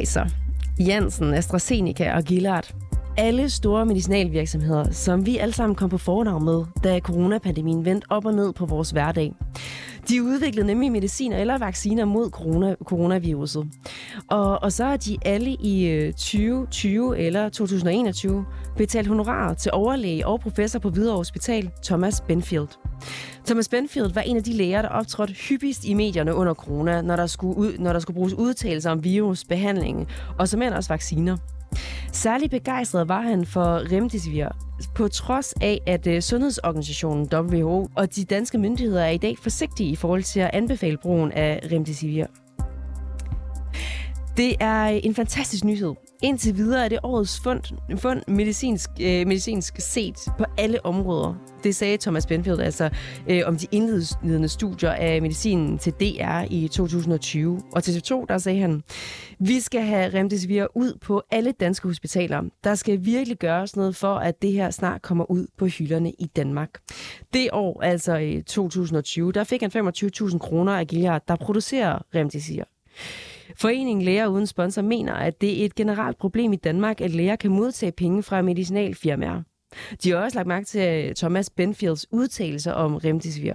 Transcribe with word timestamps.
Pfizer, 0.00 0.26
Janssen, 0.78 1.34
AstraZeneca 1.34 2.16
og 2.16 2.24
Gillard. 2.24 2.74
Alle 3.16 3.50
store 3.50 3.86
medicinalvirksomheder, 3.86 4.90
som 4.90 5.26
vi 5.26 5.38
alle 5.38 5.54
sammen 5.54 5.76
kom 5.76 5.90
på 5.90 5.98
fornavn 5.98 6.44
med, 6.44 6.64
da 6.84 7.00
coronapandemien 7.00 7.84
vendte 7.84 8.06
op 8.10 8.24
og 8.26 8.34
ned 8.34 8.52
på 8.52 8.66
vores 8.66 8.90
hverdag. 8.90 9.32
De 10.08 10.22
udviklede 10.22 10.66
nemlig 10.66 10.92
mediciner 10.92 11.36
eller 11.36 11.58
vacciner 11.58 12.04
mod 12.04 12.30
corona, 12.30 12.74
coronaviruset. 12.84 13.68
Og, 14.30 14.62
og 14.62 14.72
så 14.72 14.84
er 14.84 14.96
de 14.96 15.18
alle 15.24 15.50
i 15.50 15.86
øh, 15.86 16.12
2020 16.12 17.18
eller 17.18 17.48
2021 17.48 18.44
betalt 18.80 19.08
honorar 19.08 19.54
til 19.54 19.72
overlæge 19.72 20.26
og 20.26 20.40
professor 20.40 20.78
på 20.78 20.90
Hvidovre 20.90 21.16
Hospital, 21.16 21.70
Thomas 21.84 22.20
Benfield. 22.20 22.68
Thomas 23.46 23.68
Benfield 23.68 24.12
var 24.12 24.20
en 24.20 24.36
af 24.36 24.44
de 24.44 24.52
læger, 24.52 24.82
der 24.82 24.88
optrådte 24.88 25.34
hyppigst 25.34 25.84
i 25.84 25.94
medierne 25.94 26.34
under 26.34 26.54
corona, 26.54 27.02
når 27.02 27.16
der 27.16 27.26
skulle, 27.26 27.56
ud, 27.56 27.78
når 27.78 27.92
der 27.92 28.00
skulle 28.00 28.14
bruges 28.14 28.34
udtalelser 28.34 28.90
om 28.90 29.04
virus, 29.04 29.44
behandling 29.44 30.08
og 30.38 30.48
som 30.48 30.60
også 30.60 30.92
vacciner. 30.92 31.36
Særlig 32.12 32.50
begejstret 32.50 33.08
var 33.08 33.20
han 33.20 33.46
for 33.46 33.92
Remdesivir, 33.92 34.48
på 34.94 35.08
trods 35.08 35.54
af, 35.60 35.80
at 35.86 36.06
øh, 36.06 36.22
Sundhedsorganisationen 36.22 37.28
WHO 37.34 37.88
og 37.96 38.16
de 38.16 38.24
danske 38.24 38.58
myndigheder 38.58 39.04
er 39.04 39.10
i 39.10 39.18
dag 39.18 39.38
forsigtige 39.38 39.90
i 39.90 39.96
forhold 39.96 40.22
til 40.22 40.40
at 40.40 40.50
anbefale 40.52 40.96
brugen 40.96 41.32
af 41.32 41.60
Remdesivir. 41.72 42.26
Det 44.40 44.56
er 44.60 44.92
øh, 44.92 45.00
en 45.02 45.14
fantastisk 45.14 45.64
nyhed. 45.64 45.94
Indtil 46.22 46.56
videre 46.56 46.84
er 46.84 46.88
det 46.88 46.98
årets 47.02 47.40
fund, 47.40 47.62
fund 47.98 48.22
medicinsk, 48.28 48.90
øh, 49.00 49.26
medicinsk 49.26 49.74
set 49.78 50.16
på 50.38 50.44
alle 50.58 50.86
områder. 50.86 51.34
Det 51.64 51.76
sagde 51.76 51.96
Thomas 51.96 52.26
Benfield 52.26 52.60
altså 52.60 52.90
øh, 53.28 53.42
om 53.46 53.56
de 53.56 53.66
indledende 53.70 54.48
studier 54.48 54.90
af 54.90 55.22
medicinen 55.22 55.78
til 55.78 55.92
DR 55.92 56.44
i 56.50 56.68
2020. 56.68 57.60
Og 57.72 57.82
til 57.84 57.92
TV2, 57.92 58.24
der 58.28 58.38
sagde 58.38 58.60
han, 58.60 58.82
vi 59.38 59.60
skal 59.60 59.82
have 59.82 60.18
Remdesivir 60.18 60.66
ud 60.74 60.98
på 61.00 61.22
alle 61.30 61.52
danske 61.52 61.88
hospitaler. 61.88 62.42
Der 62.64 62.74
skal 62.74 63.04
virkelig 63.04 63.38
gøres 63.38 63.76
noget 63.76 63.96
for, 63.96 64.14
at 64.14 64.42
det 64.42 64.52
her 64.52 64.70
snart 64.70 65.02
kommer 65.02 65.30
ud 65.30 65.46
på 65.58 65.66
hylderne 65.66 66.10
i 66.10 66.26
Danmark. 66.36 66.70
Det 67.34 67.48
år, 67.52 67.82
altså 67.82 68.16
i 68.16 68.42
2020, 68.42 69.32
der 69.32 69.44
fik 69.44 69.62
han 69.62 69.70
25.000 69.70 70.38
kroner 70.38 70.72
af 70.72 70.86
Gilead, 70.86 71.20
der 71.28 71.36
producerer 71.36 71.98
Remdesivir. 72.14 72.64
Foreningen 73.56 74.04
Læger 74.04 74.26
Uden 74.26 74.46
Sponsor 74.46 74.82
mener, 74.82 75.14
at 75.14 75.40
det 75.40 75.60
er 75.60 75.64
et 75.64 75.74
generelt 75.74 76.18
problem 76.18 76.52
i 76.52 76.56
Danmark, 76.56 77.00
at 77.00 77.10
læger 77.10 77.36
kan 77.36 77.50
modtage 77.50 77.92
penge 77.92 78.22
fra 78.22 78.42
medicinalfirmaer. 78.42 79.42
De 80.02 80.10
har 80.10 80.16
også 80.18 80.38
lagt 80.38 80.48
mærke 80.48 80.66
til 80.66 81.14
Thomas 81.16 81.50
Benfields 81.50 82.12
udtalelser 82.12 82.72
om 82.72 82.96
Remdesivir. 82.96 83.54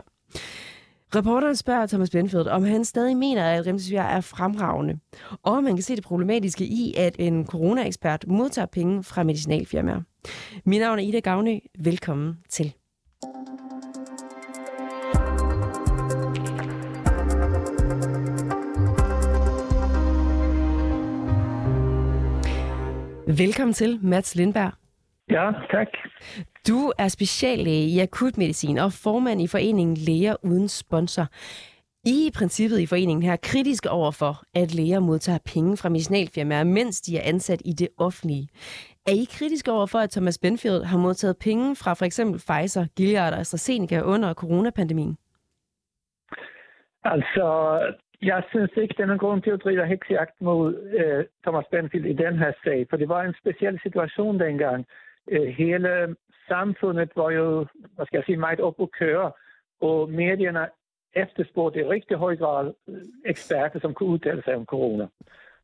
Reporteren 1.16 1.56
spørger 1.56 1.86
Thomas 1.86 2.10
Benfield, 2.10 2.48
om 2.48 2.64
han 2.64 2.86
stadig 2.86 3.18
mener, 3.18 3.44
at 3.44 3.68
Remdesivir 3.68 4.02
er 4.02 4.22
fremragende, 4.22 5.00
og 5.44 5.54
om 5.54 5.64
man 5.64 5.76
kan 5.76 5.84
se 5.84 5.96
det 5.96 6.04
problematiske 6.04 6.66
i, 6.66 6.94
at 6.98 7.16
en 7.20 7.46
coronaekspert 7.46 8.28
modtager 8.28 8.66
penge 8.66 9.04
fra 9.04 9.24
medicinalfirmaer. 9.24 10.02
Mit 10.66 10.80
navn 10.80 11.00
er 11.00 11.04
Ida 11.04 11.20
Gavne. 11.20 11.62
Velkommen 11.80 12.38
til. 12.50 12.74
Velkommen 23.38 23.74
til, 23.74 24.00
Mats 24.04 24.36
Lindberg. 24.36 24.72
Ja, 25.30 25.52
tak. 25.72 25.88
Du 26.68 26.94
er 26.98 27.08
speciallæge 27.08 27.88
i 27.88 28.00
akutmedicin 28.00 28.78
og 28.78 28.92
formand 28.94 29.42
i 29.42 29.48
foreningen 29.48 29.98
Læger 29.98 30.36
Uden 30.44 30.70
Sponsor. 30.70 31.28
I 32.06 32.32
princippet 32.38 32.80
i 32.80 32.86
foreningen 32.86 33.24
her 33.24 33.36
kritiske 33.36 33.90
over 33.90 34.12
for, 34.12 34.44
at 34.56 34.74
læger 34.74 35.00
modtager 35.00 35.40
penge 35.54 35.78
fra 35.78 35.90
medicinalfirmaer, 35.90 36.64
mens 36.64 37.02
de 37.02 37.18
er 37.18 37.22
ansat 37.24 37.62
i 37.66 37.74
det 37.74 37.90
offentlige. 37.98 38.48
Er 39.08 39.12
I 39.12 39.28
kritiske 39.32 39.72
over 39.72 39.86
for, 39.86 40.00
at 40.00 40.10
Thomas 40.10 40.38
Benfield 40.38 40.84
har 40.84 40.98
modtaget 40.98 41.38
penge 41.38 41.76
fra 41.76 41.94
for 41.94 42.06
eksempel 42.06 42.40
Pfizer, 42.40 42.86
Gilead 42.98 43.34
og 43.34 43.40
AstraZeneca 43.40 44.02
under 44.02 44.34
coronapandemien? 44.34 45.18
Altså, 47.04 47.46
jeg 48.22 48.44
synes 48.50 48.72
ikke, 48.78 48.94
der 48.98 49.04
er 49.04 49.08
nogen 49.08 49.20
grund 49.20 49.42
til 49.42 49.52
at 49.52 49.64
drive 49.64 49.88
heksjagt 49.88 50.42
mod 50.42 50.76
øh, 51.00 51.26
Thomas 51.44 51.66
Benfield 51.72 52.06
i 52.06 52.14
den 52.14 52.38
her 52.38 52.52
sag, 52.64 52.88
for 52.90 52.98
det 52.98 53.10
var 53.10 53.24
en 53.24 53.36
speciel 53.42 53.80
situation 53.84 54.40
dengang. 54.40 54.86
Øh, 55.32 55.48
hele 55.48 56.16
samfundet 56.48 57.12
var 57.16 57.30
jo, 57.30 57.66
hvad 57.96 58.06
skal 58.06 58.18
jeg 58.18 58.26
sige, 58.26 58.38
meget 58.38 58.60
op 58.60 58.82
at 58.82 58.92
køre, 58.92 59.32
og 59.82 60.10
medierne 60.10 60.68
efterspurgte 61.14 61.80
i 61.80 61.84
rigtig 61.84 62.18
høj 62.18 62.36
grad 62.36 62.74
øh, 62.90 63.02
eksperter, 63.26 63.80
som 63.80 63.94
kunne 63.94 64.10
udtale 64.10 64.44
sig 64.44 64.56
om 64.56 64.66
corona. 64.66 65.08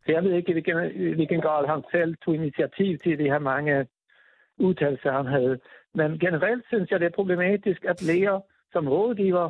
Så 0.05 0.11
jeg 0.11 0.23
ved 0.23 0.33
ikke, 0.33 0.49
i 0.49 0.53
hvilken, 0.53 0.91
i 0.91 1.13
hvilken 1.13 1.41
grad 1.41 1.67
han 1.67 1.83
selv 1.91 2.15
tog 2.25 2.35
initiativ 2.35 2.97
til 2.97 3.19
de 3.19 3.23
her 3.23 3.39
mange 3.39 3.87
udtalelser, 4.57 5.11
han 5.11 5.25
havde. 5.25 5.59
Men 5.93 6.19
generelt 6.19 6.63
synes 6.67 6.91
jeg, 6.91 6.99
det 6.99 7.05
er 7.05 7.19
problematisk, 7.19 7.85
at 7.85 8.01
læger 8.01 8.39
som 8.71 8.87
rådgiver 8.87 9.49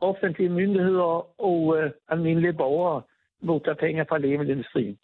offentlige 0.00 0.48
myndigheder 0.48 1.40
og 1.40 1.76
øh, 1.78 1.90
almindelige 2.08 2.52
borgere 2.52 3.02
modtager 3.42 3.74
penge 3.74 4.06
fra 4.08 4.18
lægemiddelindustrien. 4.18 4.98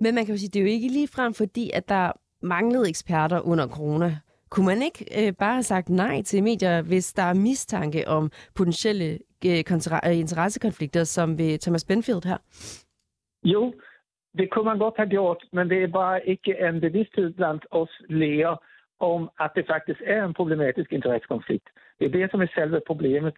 Men 0.00 0.14
man 0.14 0.24
kan 0.24 0.34
jo 0.34 0.38
sige, 0.38 0.50
det 0.52 0.58
er 0.58 0.64
jo 0.64 0.70
ikke 0.70 0.88
lige 0.88 1.08
frem, 1.08 1.34
fordi 1.34 1.70
at 1.74 1.88
der 1.88 2.12
manglede 2.42 2.88
eksperter 2.88 3.40
under 3.40 3.68
corona. 3.68 4.16
Kunne 4.50 4.66
man 4.66 4.82
ikke 4.82 5.04
øh, 5.18 5.32
bare 5.38 5.52
have 5.52 5.62
sagt 5.62 5.88
nej 5.88 6.22
til 6.22 6.42
medier, 6.42 6.82
hvis 6.82 7.12
der 7.12 7.22
er 7.22 7.34
mistanke 7.34 8.08
om 8.08 8.30
potentielle 8.54 9.18
øh, 9.46 9.58
øh, 10.06 10.18
interessekonflikter, 10.18 11.04
som 11.04 11.38
ved 11.38 11.58
Thomas 11.58 11.84
Benfield 11.84 12.24
her? 12.24 12.38
Jo, 13.44 13.74
det 14.38 14.50
kunne 14.50 14.64
man 14.64 14.78
godt 14.78 14.94
have 14.96 15.08
gjort, 15.08 15.44
men 15.52 15.70
det 15.70 15.82
er 15.82 15.88
bare 15.88 16.28
ikke 16.28 16.56
en 16.68 16.80
bevidsthed 16.80 17.32
blandt 17.32 17.66
os 17.70 17.90
læger 18.08 18.56
om, 19.00 19.30
at 19.40 19.50
det 19.56 19.64
faktisk 19.66 20.00
er 20.04 20.24
en 20.24 20.34
problematisk 20.34 20.92
interessekonflikt. 20.92 21.68
Det 21.98 22.04
er 22.06 22.10
det, 22.18 22.30
som 22.30 22.40
er 22.40 22.46
selve 22.54 22.80
problemet. 22.86 23.34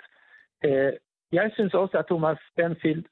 Øh, 0.65 0.93
jeg 1.33 1.51
synes 1.55 1.75
også, 1.75 1.99
at 1.99 2.07
Thomas 2.07 2.39
Benfield 2.57 3.05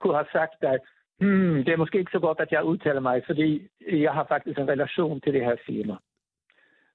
kunne 0.00 0.14
have 0.14 0.26
sagt, 0.32 0.64
at 0.64 0.80
hmm, 1.20 1.64
det 1.64 1.68
er 1.68 1.76
måske 1.76 1.98
ikke 1.98 2.12
så 2.12 2.18
godt, 2.18 2.40
at 2.40 2.52
jeg 2.52 2.64
udtaler 2.64 3.00
mig, 3.00 3.22
fordi 3.26 3.68
jeg 3.80 4.12
har 4.12 4.24
faktisk 4.24 4.58
en 4.58 4.68
relation 4.68 5.20
til 5.20 5.34
det 5.34 5.44
her 5.44 5.56
firma. 5.66 5.96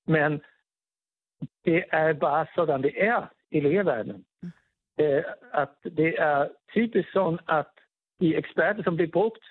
Men 0.07 0.41
det 1.65 1.83
er 1.91 2.13
bare 2.13 2.45
sådan, 2.55 2.83
det 2.83 2.93
er 2.97 3.27
i 3.51 3.59
lægeverdenen. 3.59 4.25
Øh, 4.99 5.23
at 5.53 5.69
det 5.83 6.15
er 6.17 6.47
typisk 6.73 7.11
sådan, 7.11 7.39
at 7.49 7.65
de 8.19 8.35
eksperter, 8.35 8.83
som 8.83 8.95
bliver 8.95 9.11
brugt 9.11 9.45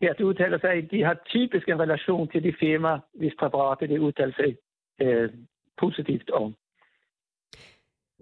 til 0.00 0.08
at 0.08 0.20
udtale 0.20 0.60
sig, 0.60 0.90
de 0.90 1.02
har 1.02 1.16
typisk 1.26 1.68
en 1.68 1.80
relation 1.80 2.28
til 2.28 2.42
de 2.42 2.54
firma, 2.60 2.98
hvis 3.14 3.34
præparater 3.38 3.86
de 3.86 4.00
udtaler 4.00 4.34
sig 4.34 4.56
øh, 5.00 5.32
positivt 5.76 6.30
om. 6.30 6.54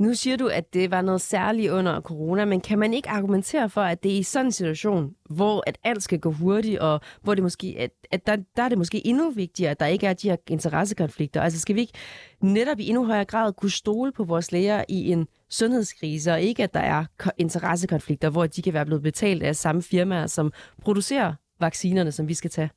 Nu 0.00 0.14
siger 0.14 0.36
du, 0.36 0.46
at 0.46 0.74
det 0.74 0.90
var 0.90 1.02
noget 1.02 1.20
særligt 1.20 1.72
under 1.72 2.00
corona, 2.00 2.44
men 2.44 2.60
kan 2.60 2.78
man 2.78 2.94
ikke 2.94 3.08
argumentere 3.08 3.68
for, 3.68 3.80
at 3.80 4.02
det 4.02 4.12
er 4.12 4.18
i 4.18 4.22
sådan 4.22 4.46
en 4.46 4.52
situation, 4.52 5.14
hvor 5.30 5.62
at 5.66 5.78
alt 5.84 6.02
skal 6.02 6.20
gå 6.20 6.32
hurtigt, 6.32 6.78
og 6.78 7.00
hvor 7.22 7.34
det 7.34 7.42
måske, 7.42 7.76
at, 7.78 7.90
at 8.10 8.26
der, 8.26 8.36
der 8.56 8.62
er 8.62 8.68
det 8.68 8.78
måske 8.78 9.06
endnu 9.06 9.30
vigtigere, 9.30 9.70
at 9.70 9.80
der 9.80 9.86
ikke 9.86 10.06
er 10.06 10.12
de 10.12 10.28
her 10.28 10.36
interessekonflikter? 10.48 11.42
Altså 11.42 11.60
skal 11.60 11.76
vi 11.76 11.80
ikke 11.80 11.92
netop 12.40 12.78
i 12.78 12.88
endnu 12.88 13.06
højere 13.06 13.24
grad 13.24 13.52
kunne 13.52 13.70
stole 13.70 14.12
på 14.12 14.24
vores 14.24 14.52
læger 14.52 14.84
i 14.88 15.12
en 15.12 15.26
sundhedskrise, 15.50 16.32
og 16.32 16.40
ikke 16.40 16.62
at 16.62 16.74
der 16.74 16.80
er 16.80 17.04
interessekonflikter, 17.38 18.30
hvor 18.30 18.46
de 18.46 18.62
kan 18.62 18.74
være 18.74 18.86
blevet 18.86 19.03
betalt 19.03 19.42
af 19.42 19.56
samme 19.56 19.82
firmaer, 19.82 20.26
som 20.26 20.53
producerer 20.82 21.34
vaccinerne, 21.60 22.12
som 22.12 22.28
vi 22.28 22.34
skal 22.34 22.50
tage? 22.50 22.70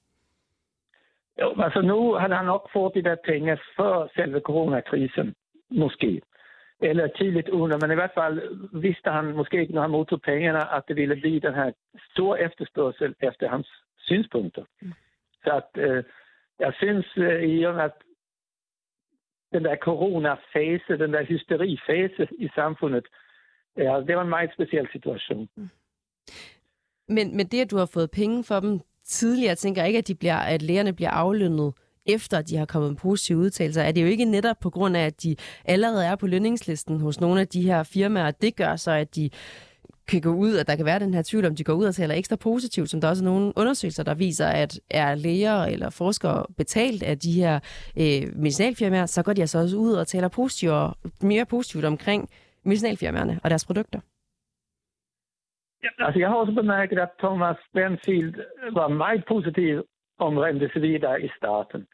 Jo, 1.41 1.61
altså 1.63 1.81
nu 1.81 2.13
har 2.13 2.35
han 2.35 2.45
nok 2.45 2.69
fået 2.73 2.93
de 2.95 3.03
der 3.03 3.15
penge 3.25 3.57
før 3.77 4.07
selve 4.15 4.39
coronakrisen, 4.39 5.33
måske 5.71 6.21
eller 6.83 7.07
tidligt 7.07 7.49
under, 7.49 7.77
men 7.81 7.91
i 7.91 7.95
hvert 7.95 8.13
fall 8.13 8.41
visste 8.73 9.09
han 9.09 9.35
måske 9.35 9.61
ikke, 9.61 9.73
når 9.73 9.81
han 9.81 9.91
modtog 9.91 10.21
pengarna, 10.21 10.59
att 10.59 10.87
det 10.87 10.95
ville 10.95 11.15
bli 11.15 11.39
den 11.39 11.53
här 11.53 11.71
stor 12.11 12.37
efterspörsel 12.37 13.15
efter 13.19 13.49
hans 13.49 13.67
synpunkter. 13.97 14.65
Mm. 14.81 14.93
Så 15.43 15.49
att 15.49 15.77
eh, 15.77 16.03
jag 16.59 16.73
syns 16.75 17.05
eh, 17.17 17.43
i 17.43 17.65
och 17.65 17.75
med 17.75 17.85
att 17.85 17.97
den 19.51 19.63
där 19.63 19.75
coronafasen, 19.75 20.99
den 20.99 21.11
där 21.11 21.23
hysterifasen 21.23 22.27
i 22.39 22.49
samfundet, 22.55 23.03
ja, 23.75 24.01
det 24.01 24.15
var 24.15 24.21
en 24.21 24.29
meget 24.29 24.53
speciel 24.53 24.87
situation. 24.91 25.47
Mm. 25.55 25.69
Men, 27.07 27.37
men 27.37 27.47
det, 27.47 27.61
at 27.61 27.71
du 27.71 27.77
har 27.77 27.89
fået 27.93 28.11
penge 28.11 28.43
for 28.43 28.59
dem 28.59 28.79
tidligere, 29.03 29.55
tænker 29.55 29.81
jeg 29.81 29.87
ikke, 29.87 29.97
at, 29.97 30.07
de 30.07 30.15
bliver, 30.15 30.37
at 30.37 30.61
lægerne 30.61 30.93
bliver 30.93 31.09
aflønnet 31.09 31.73
efter 32.05 32.41
de 32.41 32.57
har 32.57 32.65
kommet 32.65 32.91
med 32.91 32.97
positive 32.97 33.37
udtalelser, 33.37 33.81
er 33.81 33.91
det 33.91 34.01
jo 34.01 34.07
ikke 34.07 34.25
netop 34.25 34.55
på 34.61 34.69
grund 34.69 34.97
af, 34.97 35.05
at 35.05 35.23
de 35.23 35.35
allerede 35.65 36.05
er 36.05 36.15
på 36.15 36.27
lønningslisten 36.27 36.99
hos 36.99 37.21
nogle 37.21 37.41
af 37.41 37.47
de 37.47 37.61
her 37.61 37.83
firmaer. 37.83 38.31
Det 38.31 38.55
gør 38.55 38.75
så, 38.75 38.91
at 38.91 39.15
de 39.15 39.29
kan 40.07 40.21
gå 40.21 40.33
ud, 40.33 40.55
at 40.55 40.67
der 40.67 40.75
kan 40.75 40.85
være 40.85 40.99
den 40.99 41.13
her 41.13 41.21
tvivl 41.25 41.45
om, 41.45 41.55
de 41.55 41.63
går 41.63 41.73
ud 41.73 41.85
og 41.85 41.95
taler 41.95 42.15
ekstra 42.15 42.35
positivt, 42.35 42.89
som 42.89 43.01
der 43.01 43.09
også 43.09 43.23
er 43.23 43.29
nogle 43.29 43.53
undersøgelser, 43.55 44.03
der 44.03 44.13
viser, 44.13 44.47
at 44.47 44.79
er 44.89 45.15
læger 45.15 45.63
eller 45.63 45.89
forskere 45.89 46.45
betalt 46.57 47.03
af 47.03 47.19
de 47.19 47.31
her 47.31 47.59
øh, 47.97 48.35
medicinalfirmaer, 48.35 49.05
så 49.05 49.23
går 49.23 49.33
de 49.33 49.41
altså 49.41 49.59
også 49.59 49.77
ud 49.77 49.93
og 49.93 50.07
taler 50.07 50.27
positivt, 50.27 50.73
mere 51.21 51.45
positivt 51.45 51.85
omkring 51.85 52.29
medicinalfirmaerne 52.65 53.39
og 53.43 53.49
deres 53.49 53.65
produkter. 53.65 53.99
Altså, 55.99 56.19
jeg 56.19 56.29
har 56.29 56.35
også 56.35 56.53
bemærket, 56.53 56.99
at 56.99 57.09
Thomas 57.19 57.57
Benfield 57.73 58.35
var 58.73 58.87
meget 58.87 59.23
positiv 59.27 59.83
om 60.27 60.37
remdesivir 60.37 61.15
i 61.15 61.29
starten. 61.37 61.87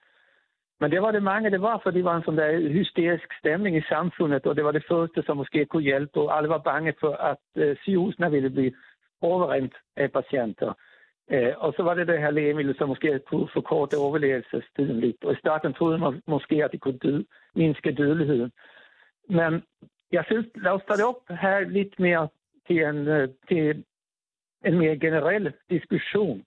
Men 0.80 0.92
det 0.92 1.02
var 1.02 1.12
det 1.12 1.24
mange, 1.24 1.52
det 1.52 1.62
var, 1.62 1.80
for 1.84 1.92
det 1.92 2.04
var 2.04 2.16
en 2.16 2.24
sådan 2.24 2.38
der 2.38 2.70
hysterisk 2.70 3.34
stemning 3.40 3.78
i 3.78 3.90
samfundet, 3.90 4.46
og 4.46 4.56
det 4.56 4.64
var 4.64 4.72
det 4.72 4.86
første, 4.88 5.24
som 5.24 5.38
måske 5.38 5.66
kunne 5.66 5.84
hjælpe, 5.84 6.20
og 6.20 6.38
alle 6.38 6.50
var 6.50 6.58
bange 6.58 6.94
for, 7.00 7.14
at 7.14 7.38
øh, 7.56 7.78
sygehusene 7.82 8.32
ville 8.32 8.50
blive 8.50 8.74
overrendt 9.22 9.76
af 9.96 10.12
patienter. 10.12 10.74
Øh, 11.32 11.54
og 11.58 11.74
så 11.78 11.84
var 11.84 11.94
det 11.94 12.08
det 12.08 12.20
her 12.20 12.32
lægemiddel, 12.32 12.78
som 12.78 12.90
måske 12.90 13.20
kunne 13.20 13.50
forkorte 13.54 13.96
overlevelsestiden 13.96 15.00
lidt. 15.00 15.24
Og 15.24 15.34
i 15.34 15.40
starten 15.40 15.74
troede 15.74 15.98
man 15.98 16.22
måske, 16.28 16.64
at 16.64 16.72
det 16.72 16.82
kunne 16.82 16.98
dø, 16.98 17.22
mindske 17.56 17.92
dødeligheden. 17.92 18.52
Men 19.30 19.64
jeg 20.12 20.24
synes, 20.26 20.46
lad 20.56 20.72
os 20.72 20.82
tage 20.88 20.98
det 20.98 21.06
op 21.06 21.22
her 21.30 21.60
lidt 21.60 22.00
mere 22.00 22.28
til 22.68 22.84
en, 22.84 23.06
till 23.48 23.84
til 23.84 23.84
en 24.66 24.78
mere 24.78 24.98
generel 24.98 25.54
diskussion. 25.70 26.46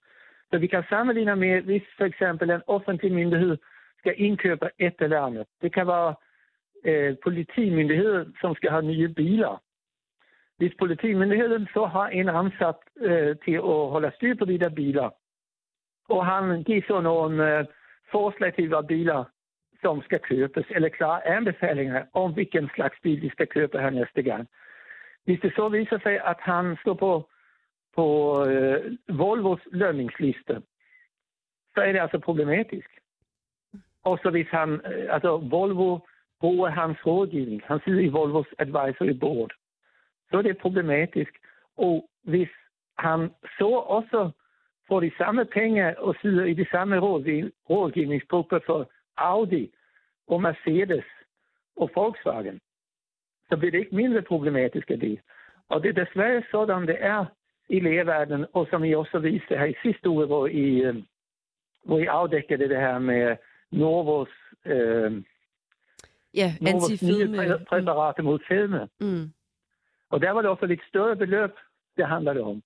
Så 0.53 0.59
vi 0.59 0.67
kan 0.67 0.85
sammenligne 0.89 1.37
med, 1.37 1.63
hvis 1.63 1.83
for 1.97 2.05
eksempel 2.05 2.51
en 2.51 2.63
offentlig 2.67 3.13
myndighed 3.13 3.57
skal 3.99 4.15
indkøbe 4.17 4.71
et 4.79 4.95
eller 5.01 5.21
andet. 5.21 5.47
Det 5.63 5.75
kan 5.75 5.87
være 5.87 6.15
øh, 6.85 7.17
politimyndigheden, 7.23 8.37
som 8.41 8.55
skal 8.55 8.71
have 8.71 8.83
nye 8.83 9.09
biler. 9.09 9.63
Hvis 10.57 10.73
politimyndigheden 10.79 11.69
så 11.75 11.85
har 11.85 12.09
en 12.09 12.29
ansat 12.29 12.77
øh, 12.97 13.37
til 13.45 13.55
at 13.55 13.91
holde 13.95 14.13
styr 14.17 14.35
på 14.35 14.45
de 14.45 14.59
der 14.59 14.69
biler, 14.69 15.11
og 16.09 16.27
han 16.27 16.63
giver 16.63 16.83
så 16.87 17.01
nogle 17.01 17.59
øh, 17.59 17.65
forslag 18.11 18.55
til, 18.55 18.69
hvad 18.69 18.85
biler 18.89 19.25
som 19.83 20.03
skal 20.03 20.19
købes, 20.19 20.67
eller 20.71 20.89
klare 20.89 21.27
anbefalinger 21.27 22.05
om 22.13 22.33
hvilken 22.33 22.71
slags 22.75 22.97
bil 23.03 23.23
de 23.23 23.31
skal 23.31 23.47
købe 23.47 23.79
her 23.79 23.91
næste 23.91 24.23
gang. 24.23 24.49
Hvis 25.25 25.41
det 25.41 25.53
så 25.57 25.69
viser 25.69 25.99
sig, 25.99 26.21
at 26.25 26.37
han 26.41 26.77
står 26.83 26.95
på, 26.95 27.29
på 27.95 28.07
øh, 28.47 28.97
Volvos 29.09 29.61
lønningsliste, 29.71 30.63
så 31.75 31.81
er 31.81 31.93
det 31.93 32.01
altså 32.01 32.19
problematisk. 32.19 32.91
Og 34.05 34.19
så 34.23 34.31
hvis 34.31 34.49
han, 34.49 34.73
eh, 34.73 34.81
alltså 34.83 35.13
altså 35.13 35.37
Volvo 35.37 35.99
bruger 36.41 36.69
hans 36.71 37.07
rådgivning, 37.07 37.63
han 37.65 37.81
sidder 37.85 38.01
i 38.01 38.09
Volvos 38.09 38.47
advisory 38.59 39.19
board, 39.21 39.53
så 40.31 40.39
er 40.39 40.43
det 40.43 40.59
problematisk. 40.59 41.33
Og 41.77 42.09
hvis 42.23 42.49
han 42.99 43.31
så 43.59 43.69
også 43.69 44.31
får 44.89 45.01
de 45.01 45.13
samme 45.19 45.45
penge 45.45 45.99
og 45.99 46.15
sidder 46.23 46.45
i 46.45 46.55
de 46.55 46.67
samme 46.71 46.99
rådgivningsgrupper 47.71 48.59
for 48.67 48.91
Audi 49.17 49.73
og 50.27 50.43
Mercedes 50.43 51.05
og 51.77 51.91
Volkswagen, 51.95 52.61
så 53.49 53.57
bliver 53.57 53.71
det 53.71 53.79
ikke 53.79 53.97
mindre 53.97 54.23
problematisk 54.23 54.91
af 54.91 55.01
det. 55.01 55.21
Og 55.69 55.83
det 55.83 55.89
er 55.89 56.05
desværre 56.05 56.43
sådan, 56.51 56.89
det 56.89 56.97
er 57.01 57.27
i 57.73 57.81
lægeverdenen, 57.81 58.47
og 58.53 58.67
som 58.71 58.85
I 58.85 58.95
også 58.95 59.19
viste 59.19 59.59
her 59.59 59.65
i 59.65 59.75
sidste 59.83 60.09
uge, 60.09 60.27
hvor 60.27 60.47
I, 60.47 60.69
øh, 60.87 60.97
hvor 61.85 61.99
I 61.99 62.05
afdækkede 62.05 62.69
det 62.69 62.77
her 62.77 62.99
med 62.99 63.37
Novos, 63.71 64.29
øh, 64.67 65.23
ja, 66.35 66.55
nye 66.61 67.65
præparater 67.69 68.23
mod 68.23 68.39
fedme. 68.49 68.89
Mm. 69.01 69.33
Og 70.11 70.21
der 70.21 70.31
var 70.31 70.43
det 70.43 70.51
også 70.51 70.67
lidt 70.67 70.81
større 70.89 71.17
beløb, 71.17 71.51
det 71.97 72.07
handler 72.07 72.33
det 72.33 72.43
om. 72.43 72.63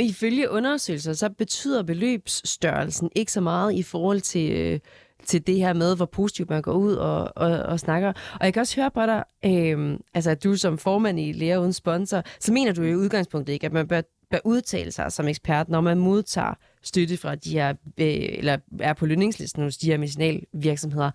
Ifølge 0.00 0.50
undersøgelser, 0.50 1.12
så 1.12 1.34
betyder 1.38 1.82
beløbsstørrelsen 1.82 3.10
ikke 3.16 3.32
så 3.32 3.40
meget 3.40 3.72
i 3.72 3.82
forhold 3.82 4.20
til, 4.20 4.72
øh, 4.72 4.80
til 5.26 5.46
det 5.46 5.56
her 5.56 5.72
med, 5.72 5.96
hvor 5.96 6.06
positivt 6.06 6.50
man 6.50 6.62
går 6.62 6.72
ud 6.72 6.94
og, 6.94 7.32
og, 7.36 7.50
og 7.72 7.80
snakker. 7.80 8.08
Og 8.40 8.44
jeg 8.46 8.52
kan 8.52 8.60
også 8.60 8.80
høre 8.80 8.90
på 8.90 9.00
dig, 9.00 9.24
øh, 9.44 9.98
altså 10.14 10.30
at 10.30 10.44
du 10.44 10.54
som 10.54 10.78
formand 10.78 11.20
i 11.20 11.32
Læger 11.32 11.58
Uden 11.58 11.72
Sponsor, 11.72 12.22
så 12.40 12.52
mener 12.52 12.72
du 12.72 12.82
i 12.82 12.94
udgangspunktet 12.94 13.52
ikke, 13.52 13.66
at 13.66 13.72
man 13.72 13.88
bør, 13.88 14.00
bør 14.30 14.38
udtale 14.44 14.90
sig 14.90 15.12
som 15.12 15.28
ekspert, 15.28 15.68
når 15.68 15.80
man 15.80 15.98
modtager 15.98 16.54
støtte 16.82 17.16
fra 17.22 17.34
de 17.34 17.50
her, 17.58 17.68
øh, 18.00 18.38
eller 18.38 18.56
er 18.80 18.94
på 18.94 19.06
lønningslisten 19.06 19.62
hos 19.62 19.76
de 19.76 19.90
her 19.90 19.98
medicinalvirksomheder. 19.98 21.10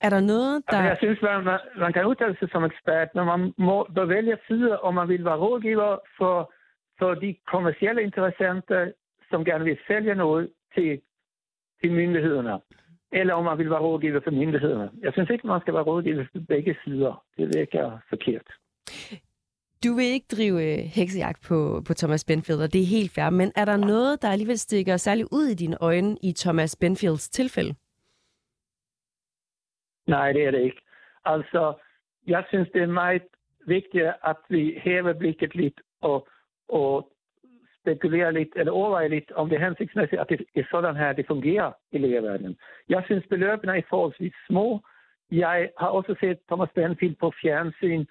Er 0.00 0.10
der 0.10 0.20
noget, 0.20 0.62
der... 0.70 0.82
Jeg 0.82 0.96
synes, 0.98 1.22
man, 1.22 1.44
man, 1.44 1.58
man 1.78 1.92
kan 1.92 2.06
udtale 2.06 2.36
sig 2.38 2.48
som 2.52 2.64
ekspert, 2.64 3.08
når 3.14 3.24
man 3.24 3.52
må, 3.58 3.86
bør 3.94 4.04
vælge 4.04 4.36
sider, 4.48 4.76
om 4.76 4.94
man 4.94 5.08
vil 5.08 5.24
være 5.24 5.36
rådgiver 5.36 5.96
for, 6.18 6.52
for 6.98 7.14
de 7.14 7.36
kommersielle 7.52 8.02
interessenter, 8.02 8.92
som 9.30 9.44
gerne 9.44 9.64
vil 9.64 9.78
sælge 9.88 10.14
noget 10.14 10.50
til, 10.74 11.00
til 11.80 11.92
myndighederne, 11.92 12.60
eller 13.12 13.34
om 13.34 13.44
man 13.44 13.58
vil 13.58 13.70
være 13.70 13.80
rådgiver 13.80 14.20
for 14.24 14.30
myndighederne. 14.30 14.90
Jeg 15.02 15.12
synes 15.12 15.30
ikke, 15.30 15.46
man 15.46 15.60
skal 15.60 15.74
være 15.74 15.82
rådgiver 15.82 16.24
for 16.32 16.40
begge 16.48 16.76
sider. 16.84 17.24
Det 17.36 17.50
virker 17.56 17.98
forkert. 18.08 18.46
Du 19.84 19.94
vil 19.94 20.04
ikke 20.04 20.26
drive 20.36 20.58
øh, 20.64 20.78
heksejagt 20.78 21.42
på, 21.48 21.82
på 21.86 21.94
Thomas 21.94 22.24
Benfield, 22.24 22.62
og 22.62 22.72
det 22.72 22.80
er 22.80 22.86
helt 22.86 23.12
fair, 23.14 23.30
men 23.30 23.52
er 23.56 23.64
der 23.64 23.76
noget, 23.76 24.22
der 24.22 24.28
alligevel 24.28 24.58
stikker 24.58 24.96
særligt 24.96 25.28
ud 25.32 25.46
i 25.46 25.54
dine 25.54 25.76
øjne 25.80 26.16
i 26.22 26.32
Thomas 26.32 26.76
Benfields 26.76 27.28
tilfælde? 27.28 27.74
Nej, 30.06 30.32
det 30.32 30.44
er 30.44 30.50
det 30.50 30.60
ikke. 30.60 30.80
Altså, 31.24 31.74
jeg 32.26 32.44
synes, 32.48 32.68
det 32.74 32.82
er 32.82 32.86
meget 32.86 33.22
vigtigt, 33.66 34.04
at 34.24 34.36
vi 34.48 34.80
hæver 34.84 35.12
blikket 35.12 35.54
lidt 35.54 35.80
og, 36.00 36.28
og 36.68 37.12
spekulerer 37.82 38.30
lidt, 38.30 38.48
eller 38.56 38.72
overvejer 38.72 39.08
lidt, 39.08 39.32
om 39.32 39.48
det 39.48 39.56
er 39.56 39.64
hensigtsmæssigt, 39.64 40.20
at 40.20 40.28
det 40.28 40.46
er 40.54 40.64
sådan 40.70 40.96
her, 40.96 41.12
det 41.12 41.26
fungerer 41.26 41.72
i 41.92 41.98
lægeverdenen. 41.98 42.56
Jeg 42.88 43.02
synes, 43.04 43.26
beløbene 43.30 43.76
er 43.76 43.82
forholdsvis 43.88 44.34
små. 44.46 44.80
Jeg 45.30 45.70
har 45.78 45.88
også 45.88 46.14
set 46.20 46.38
Thomas 46.48 46.68
Benfield 46.74 47.16
på 47.16 47.32
fjernsyn 47.42 48.04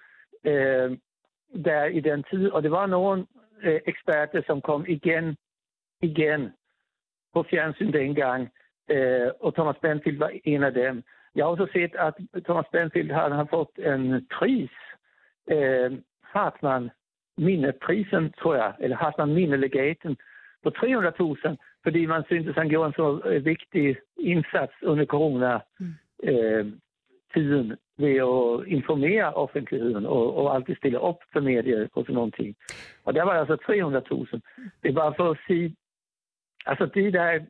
øh, 0.44 0.84
eh, 0.84 0.98
der 1.64 1.84
i 1.84 2.00
den 2.00 2.24
tid, 2.30 2.50
og 2.50 2.62
det 2.62 2.70
var 2.70 2.86
nogle 2.86 3.26
øh, 3.62 3.80
eksperter, 3.86 4.42
som 4.46 4.60
kom 4.60 4.84
igen, 4.88 5.36
igen 6.02 6.52
på 7.34 7.42
fjernsyn 7.50 7.92
dengang, 7.92 8.42
øh, 8.90 9.26
eh, 9.26 9.30
og 9.40 9.54
Thomas 9.54 9.76
Benfield 9.82 10.18
var 10.18 10.32
en 10.44 10.62
af 10.62 10.72
dem. 10.72 11.02
Jeg 11.34 11.44
har 11.44 11.50
også 11.50 11.68
set, 11.72 11.94
at 11.98 12.14
Thomas 12.44 12.66
Benfield 12.72 13.10
har, 13.12 13.28
har 13.28 13.46
fått 13.50 13.78
en 13.78 14.26
pris. 14.38 14.70
Eh, 15.50 15.90
Hartman 16.22 16.90
minneprisen, 17.40 18.32
tror 18.40 18.54
jeg, 18.54 18.72
eller 18.80 18.96
Hartman 18.96 19.34
minnelegaten 19.34 20.16
på 20.62 20.70
300 20.70 21.14
000 21.20 21.36
fordi 21.82 22.06
man 22.06 22.24
syntes 22.26 22.56
han 22.56 22.68
gjorde 22.68 22.86
en 22.86 22.92
så 22.92 23.20
eh, 23.30 23.44
viktig 23.44 23.96
insats 24.18 24.72
under 24.82 25.06
coronatiden 25.06 27.70
eh, 27.70 27.76
ved 27.98 28.16
at 28.30 28.66
informere 28.66 29.34
offentligheden 29.34 30.06
og, 30.06 30.36
og 30.36 30.54
alltid 30.54 30.76
stille 30.76 31.00
op 31.00 31.18
for 31.32 31.40
medier 31.40 31.88
og 31.92 32.04
sådan 32.04 32.14
nogle 32.14 32.32
ting. 32.32 32.56
Og 33.04 33.14
der 33.14 33.22
var 33.22 33.32
altså 33.32 33.56
300 33.56 34.06
000. 34.10 34.26
Det 34.82 34.88
er 34.88 34.92
bare 34.92 35.14
for 35.16 35.30
at 35.30 35.38
sige, 35.46 35.76
altså 36.66 36.86
de 36.86 37.12
der 37.12 37.40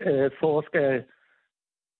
øh, 0.00 0.30
forskere, 0.40 1.02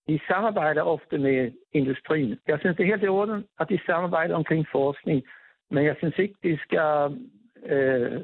de 0.07 0.19
samarbejder 0.27 0.81
ofte 0.81 1.17
med 1.17 1.51
industrien. 1.73 2.39
Jeg 2.47 2.59
synes, 2.59 2.77
det 2.77 2.83
er 2.83 2.87
helt 2.87 3.03
i 3.03 3.07
orden, 3.07 3.45
at 3.59 3.69
de 3.69 3.79
samarbejder 3.85 4.35
omkring 4.35 4.67
forskning, 4.71 5.23
men 5.71 5.85
jeg 5.85 5.95
synes 5.97 6.17
ikke, 6.19 6.35
de 6.43 6.57
skal 6.57 7.17
øh, 7.65 8.21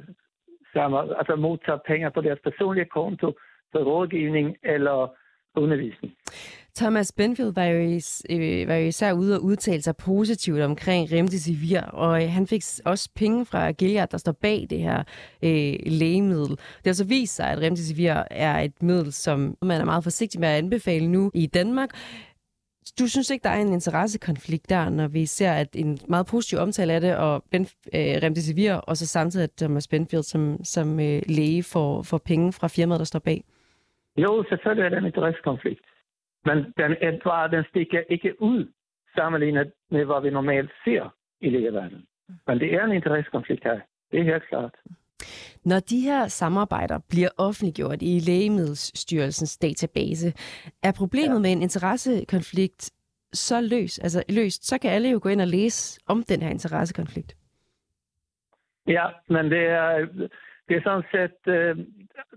sammen, 0.74 1.10
altså 1.20 1.36
modtage 1.36 1.80
penge 1.88 2.12
på 2.12 2.22
deres 2.22 2.40
personlige 2.44 2.86
konto 2.86 3.34
for 3.72 3.80
rådgivning 3.84 4.56
eller 4.64 5.16
undervisning. 5.56 6.14
Thomas 6.76 7.12
Benfield 7.12 7.54
var 7.54 7.66
jo, 7.66 7.80
øh, 8.30 8.68
var 8.68 8.76
jo 8.76 8.88
især 8.88 9.14
ude 9.14 9.38
og 9.38 9.44
udtale 9.44 9.82
sig 9.82 9.96
positivt 9.98 10.62
omkring 10.62 11.12
Remdesivir, 11.12 11.82
og 11.82 12.24
øh, 12.24 12.30
han 12.30 12.48
fik 12.48 12.62
også 12.86 13.10
penge 13.16 13.46
fra 13.46 13.72
Gilead, 13.72 14.08
der 14.08 14.18
står 14.18 14.32
bag 14.32 14.68
det 14.70 14.80
her 14.80 15.04
øh, 15.44 15.74
lægemiddel. 15.86 16.50
Det 16.50 16.86
har 16.86 16.94
så 16.94 17.08
vist 17.08 17.36
sig, 17.36 17.48
at 17.52 17.62
Remdesivir 17.62 18.24
er 18.32 18.60
et 18.60 18.84
middel, 18.84 19.14
som 19.14 19.58
man 19.62 19.82
er 19.82 19.86
meget 19.86 20.04
forsigtig 20.04 20.40
med 20.40 20.48
at 20.48 20.58
anbefale 20.58 21.08
nu 21.08 21.32
i 21.34 21.46
Danmark. 21.46 21.90
Du 23.00 23.08
synes 23.08 23.30
ikke, 23.30 23.44
der 23.44 23.50
er 23.50 23.62
en 23.62 23.74
interessekonflikt 23.74 24.70
der, 24.70 24.90
når 24.90 25.08
vi 25.08 25.26
ser 25.26 25.52
at 25.52 25.76
en 25.76 25.98
meget 26.08 26.28
positiv 26.32 26.60
omtale 26.60 26.94
af 26.94 27.02
det, 27.02 27.18
og 27.18 27.44
ben, 27.52 27.62
øh, 27.98 28.16
Remdesivir, 28.24 28.74
og 28.74 28.98
så 28.98 29.08
samtidig 29.08 29.44
at 29.44 29.52
Thomas 29.58 29.88
Benfield 29.88 30.24
som, 30.24 30.64
som 30.64 31.00
øh, 31.00 31.22
læge 31.28 31.64
får, 31.74 32.02
får 32.02 32.22
penge 32.26 32.54
fra 32.54 32.68
firmaet, 32.68 33.00
der 33.00 33.06
står 33.06 33.20
bag? 33.20 33.44
Jo, 34.18 34.44
selvfølgelig 34.50 34.86
er 34.86 34.90
der 34.90 34.98
en 34.98 35.06
interessekonflikt. 35.06 35.86
Men 36.46 36.58
den, 36.58 36.92
er 37.02 37.20
bare, 37.24 37.52
den 37.52 37.64
stikker 37.70 38.02
ikke 38.10 38.42
ud 38.42 38.72
sammenlignet 39.16 39.72
med, 39.92 40.06
hvad 40.06 40.22
vi 40.22 40.30
normalt 40.30 40.72
ser 40.84 41.16
i 41.42 41.50
lægeverdenen. 41.50 42.06
Men 42.48 42.60
det 42.60 42.74
er 42.74 42.84
en 42.86 42.92
interessekonflikt 42.92 43.64
her. 43.64 43.80
Det 44.12 44.20
er 44.20 44.24
helt 44.24 44.48
klart. 44.50 44.76
Når 45.66 45.80
de 45.80 46.00
her 46.00 46.28
samarbejder 46.28 47.00
bliver 47.10 47.30
offentliggjort 47.38 48.02
i 48.02 48.20
Lægemiddelstyrelsens 48.20 49.58
database, 49.58 50.34
er 50.84 50.92
problemet 50.92 51.36
ja. 51.36 51.40
med 51.40 51.52
en 51.52 51.62
interessekonflikt 51.62 52.92
så 53.34 53.62
løs, 53.62 54.00
altså 54.00 54.24
løst, 54.30 54.68
så 54.68 54.78
kan 54.78 54.92
alle 54.92 55.10
jo 55.10 55.20
gå 55.24 55.30
ind 55.30 55.42
og 55.42 55.48
læse 55.48 56.00
om 56.08 56.24
den 56.24 56.42
her 56.42 56.50
interessekonflikt. 56.50 57.36
Ja, 58.88 59.06
men 59.30 59.52
det 59.52 59.64
er, 59.68 60.08
det 60.68 60.78
er 60.78 60.82
sådan 60.84 61.08
set 61.12 61.54
øh, 61.54 61.78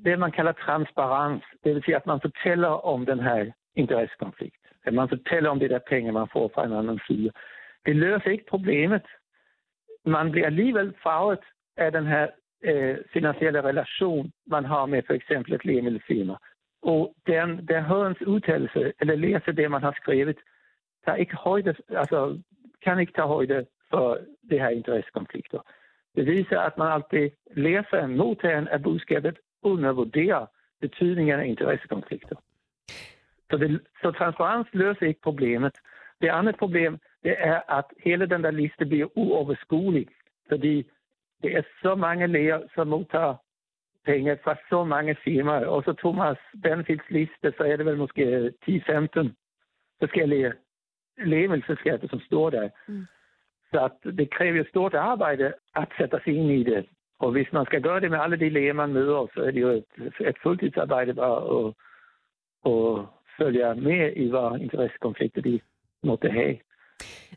det, 0.05 0.19
man 0.19 0.33
kalder 0.33 0.53
transparens. 0.53 1.45
Det 1.65 1.75
vil 1.75 1.83
sige, 1.85 1.97
at 1.97 2.07
man 2.07 2.21
fortæller 2.21 2.69
om 2.69 3.07
den 3.07 3.21
her 3.21 3.53
interessekonflikt. 3.75 4.57
At 4.85 4.95
man 4.95 5.09
fortæller 5.09 5.51
om 5.51 5.59
det 5.59 5.71
der 5.71 5.79
penge, 5.89 6.13
man 6.13 6.29
får 6.33 6.51
fra 6.55 6.65
en 6.67 6.73
anden 6.73 7.01
side. 7.07 7.31
Det 7.87 7.97
løser 7.97 8.31
ikke 8.31 8.47
problemet. 8.49 9.07
Man 10.05 10.31
bliver 10.31 10.47
alligevel 10.47 10.95
farvet 11.03 11.45
af 11.77 11.93
den 11.93 12.07
her 12.07 12.27
eh, 12.65 12.97
finansiella 13.13 13.63
relation 13.63 14.33
man 14.47 14.65
har 14.65 14.87
med 14.87 15.05
för 15.07 15.15
exempel 15.15 15.53
ett 15.55 15.65
läkemedelsfirma. 15.65 16.39
Och 16.83 17.15
den, 17.27 17.67
den 17.67 17.85
hörens 17.85 18.21
uttalelse, 18.21 18.93
eller 19.01 19.17
läser 19.17 19.53
det 19.53 19.69
man 19.69 19.83
har 19.83 19.93
skrivit, 19.93 20.39
tar 21.05 21.17
ikke 21.17 21.37
højde, 21.37 21.75
alltså, 21.89 22.39
kan 22.83 22.99
ikke 22.99 23.13
tage 23.13 23.29
højde 23.29 23.67
for 23.91 24.19
det 24.51 24.61
her 24.61 24.69
intressekonflikter. 24.69 25.61
Det 26.15 26.27
viser, 26.27 26.61
at 26.61 26.79
man 26.79 26.93
alltid 26.93 27.31
læser 27.57 28.07
modtageren 28.07 28.69
af 28.69 28.83
budskabet 28.83 29.39
undervurderer 29.63 30.47
betydningen 30.81 31.41
af 31.41 31.47
interessekonflikter. 31.47 32.37
Så, 33.51 33.57
det, 33.57 33.81
så 34.03 34.11
transparens 34.11 34.69
løser 34.73 35.07
ikke 35.07 35.21
problemet. 35.21 35.73
Det 36.21 36.29
andet 36.29 36.57
problem 36.59 36.99
det 37.23 37.35
er, 37.39 37.79
at 37.79 37.85
hele 38.05 38.27
den 38.27 38.45
der 38.45 38.51
liste 38.51 38.87
bliver 38.87 39.09
uoverskuelig, 39.19 40.07
fordi 40.49 40.91
det 41.43 41.57
er 41.57 41.63
så 41.83 41.95
mange 41.95 42.27
læger, 42.27 42.61
som 42.75 42.87
modtager 42.87 43.35
penge 44.05 44.39
fra 44.45 44.57
så 44.71 44.85
mange 44.85 45.17
firmaer. 45.25 45.67
Og 45.67 45.83
så 45.83 45.93
Thomas 45.93 46.39
Benfilds 46.63 47.11
liste, 47.11 47.55
så 47.57 47.63
er 47.65 47.77
det 47.77 47.87
vel 47.87 47.97
måske 47.97 48.53
10-15 48.69 49.29
forskellige 49.99 50.53
lægemiddelselskaber, 51.19 52.09
som 52.09 52.21
står 52.21 52.51
der. 52.51 52.69
Mm. 52.89 53.07
Så 53.71 53.85
at 53.85 54.17
det 54.19 54.31
kræver 54.31 54.65
stort 54.69 54.95
arbejde 54.95 55.55
at 55.77 55.89
sætte 55.99 56.21
sig 56.25 56.35
ind 56.37 56.51
i 56.51 56.65
det. 56.65 56.87
Og 57.19 57.31
hvis 57.31 57.53
man 57.53 57.67
skal 57.67 57.83
gøre 57.83 58.01
det 58.01 58.11
med 58.11 58.19
alle 58.19 58.37
de 58.37 58.49
læger, 58.49 58.73
man 58.73 58.93
møder, 58.93 59.27
så 59.35 59.41
er 59.43 59.51
det 59.51 59.61
jo 59.61 59.69
et, 59.69 59.85
et 60.21 60.37
fuldtidsarbejde 60.43 61.15
bare 61.15 61.41
at, 61.57 61.75
at 62.73 63.07
følge 63.39 63.75
med 63.75 64.13
i, 64.17 64.29
hvad 64.31 64.61
interessekonflikter 64.61 65.43
de 65.43 65.61
måtte 66.03 66.31
have. 66.31 66.59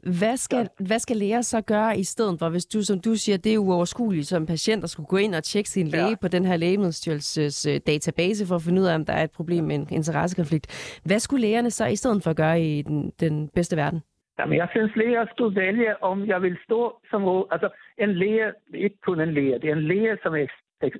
Hvad 0.03 0.37
skal, 0.37 0.57
ja. 0.79 0.85
hvad 0.85 0.99
skal 0.99 1.17
læger 1.17 1.41
så 1.41 1.61
gøre 1.61 1.97
i 1.97 2.03
stedet 2.03 2.39
for, 2.39 2.49
hvis 2.49 2.65
du, 2.65 2.81
som 2.81 2.99
du 2.99 3.15
siger, 3.15 3.37
det 3.37 3.53
er 3.53 3.57
uoverskueligt 3.57 4.27
som 4.27 4.45
patient 4.45 4.83
at 4.83 4.89
skulle 4.89 5.07
gå 5.07 5.17
ind 5.17 5.35
og 5.35 5.43
tjekke 5.43 5.69
sin 5.69 5.87
læge 5.87 6.09
ja. 6.09 6.15
på 6.21 6.27
den 6.27 6.45
her 6.45 6.57
lægemiddelstyrelses 6.57 7.65
øh, 7.65 7.79
database 7.87 8.47
for 8.47 8.55
at 8.55 8.61
finde 8.61 8.81
ud 8.81 8.87
af, 8.87 8.95
om 8.95 9.05
der 9.05 9.13
er 9.13 9.23
et 9.23 9.31
problem 9.31 9.63
med 9.63 9.75
en 9.75 9.87
interessekonflikt. 9.91 10.99
Hvad 11.05 11.19
skulle 11.19 11.41
lægerne 11.41 11.71
så 11.71 11.85
i 11.85 11.95
stedet 11.95 12.23
for 12.23 12.33
gøre 12.33 12.61
i 12.61 12.81
den, 12.81 13.13
den 13.19 13.49
bedste 13.49 13.77
verden? 13.77 14.01
Jamen, 14.39 14.57
jeg 14.57 14.67
synes, 14.71 14.95
læger 14.95 15.25
skulle 15.31 15.61
vælge, 15.61 16.03
om 16.03 16.27
jeg 16.27 16.41
vil 16.41 16.57
stå 16.65 16.99
som 17.09 17.23
råd. 17.23 17.47
Altså, 17.51 17.69
en 17.97 18.13
læge, 18.13 18.53
ikke 18.73 18.97
kun 19.05 19.19
en 19.19 19.33
læge, 19.33 19.59
det 19.59 19.69
er 19.69 19.75
en 19.75 19.87
læge, 19.87 20.17
som 20.23 20.33
er 20.33 20.47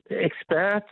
ekspert 0.10 0.84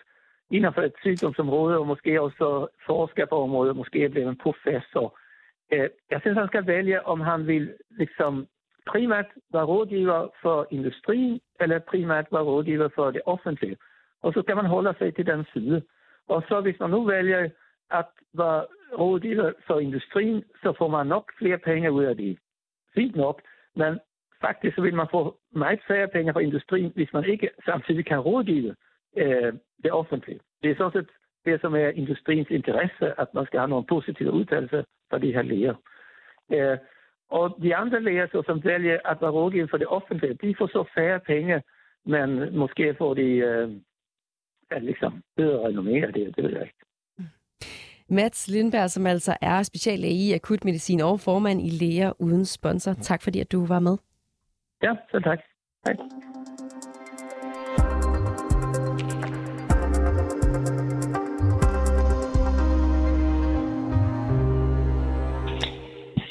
inden 0.52 0.74
for 0.74 0.82
et 0.82 0.94
sygdomsområde, 1.02 1.78
og 1.78 1.88
måske 1.88 2.22
også 2.22 2.68
forsker 2.86 3.26
på 3.26 3.36
området, 3.44 3.76
måske 3.76 4.04
er 4.04 4.10
blevet 4.10 4.30
en 4.30 4.44
professor. 4.44 5.20
Øh, 5.74 5.90
jeg 6.12 6.22
synes, 6.22 6.38
han 6.38 6.48
skal 6.48 6.68
vælge, 6.68 7.06
om 7.06 7.22
han 7.22 7.48
vil 7.48 7.74
liksom 7.90 8.48
primært 8.88 9.26
være 9.54 9.64
rådgiver 9.64 10.28
for 10.42 10.68
industrien, 10.72 11.40
eller 11.60 11.80
primært 11.80 12.28
være 12.32 12.44
rådgiver 12.44 12.90
for 12.96 13.12
det 13.12 13.22
offentlige. 13.26 13.78
Og 14.22 14.34
så 14.34 14.42
skal 14.42 14.56
man 14.56 14.66
holde 14.66 14.94
sig 14.98 15.16
til 15.16 15.26
den 15.26 15.46
side. 15.54 15.82
Og 16.28 16.44
så 16.48 16.62
hvis 16.62 16.80
man 16.80 16.90
nu 16.90 17.06
vælger 17.06 17.50
at 17.92 18.06
være 18.34 18.66
rådgiver 19.00 19.52
for 19.68 19.80
industrien, 19.80 20.44
så 20.64 20.74
får 20.78 20.88
man 20.88 21.08
nok 21.08 21.32
flere 21.38 21.58
penge 21.58 21.92
ud 21.92 22.04
af 22.04 22.16
det. 22.18 22.38
Fint 22.96 23.16
nok, 23.16 23.42
men 23.76 24.00
faktisk 24.42 24.76
så 24.76 24.82
vil 24.82 24.96
man 24.96 25.08
få 25.12 25.38
meget 25.52 25.80
færre 25.88 26.08
penge 26.08 26.34
fra 26.34 26.40
industrien, 26.40 26.92
hvis 26.96 27.14
man 27.14 27.26
ikke 27.26 27.50
samtidig 27.66 28.06
kan 28.06 28.20
rådgive 28.20 28.76
øh, 29.18 29.54
det 29.84 29.92
offentlige. 29.92 30.40
Det 30.64 30.72
er 30.72 30.76
sådan 30.76 30.92
set 30.92 31.10
det, 31.46 31.62
som 31.62 31.76
er 31.76 31.88
industriens 31.88 32.50
interesse, 32.50 33.20
at 33.22 33.34
man 33.34 33.46
skal 33.46 33.60
have 33.60 33.70
nogle 33.70 33.86
positive 33.86 34.32
udtalelser 34.32 34.84
fra 35.10 35.18
de 35.18 35.34
her 35.34 35.42
læger. 35.42 35.76
Øh, 36.52 36.78
og 37.30 37.58
de 37.62 37.76
andre 37.76 38.04
læger, 38.04 38.28
så, 38.32 38.44
som 38.46 38.64
vælger 38.64 39.00
at 39.06 39.18
være 39.22 39.32
rådgiver 39.32 39.68
for 39.70 39.78
det 39.78 39.88
offentlige, 39.88 40.34
de 40.34 40.56
får 40.58 40.68
så 40.68 40.84
færre 40.96 41.20
penge, 41.20 41.62
men 42.06 42.58
måske 42.58 42.96
får 42.98 43.14
de 43.14 43.22
øh, 43.22 43.70
liksom 44.82 45.24
bedre 45.36 45.70
renommé 45.70 46.06
af 46.08 46.14
det, 46.14 46.36
det 46.36 46.44
ved 46.44 46.52
jeg 46.52 46.62
ikke. 46.62 46.78
Mats 48.10 48.48
Lindberg, 48.48 48.90
som 48.90 49.06
altså 49.08 49.38
er 49.42 49.64
speciallæge 49.64 50.14
i 50.14 50.34
akutmedicin 50.34 51.02
og 51.02 51.20
formand 51.20 51.62
i 51.62 51.70
Læger 51.70 52.14
Uden 52.20 52.46
Sponsor. 52.46 52.94
Tak 52.94 53.22
fordi, 53.22 53.40
at 53.40 53.52
du 53.52 53.66
var 53.66 53.80
med. 53.80 53.98
Ja, 54.84 54.96
så 55.12 55.20
tak. 55.20 55.40
Hej. 55.86 55.96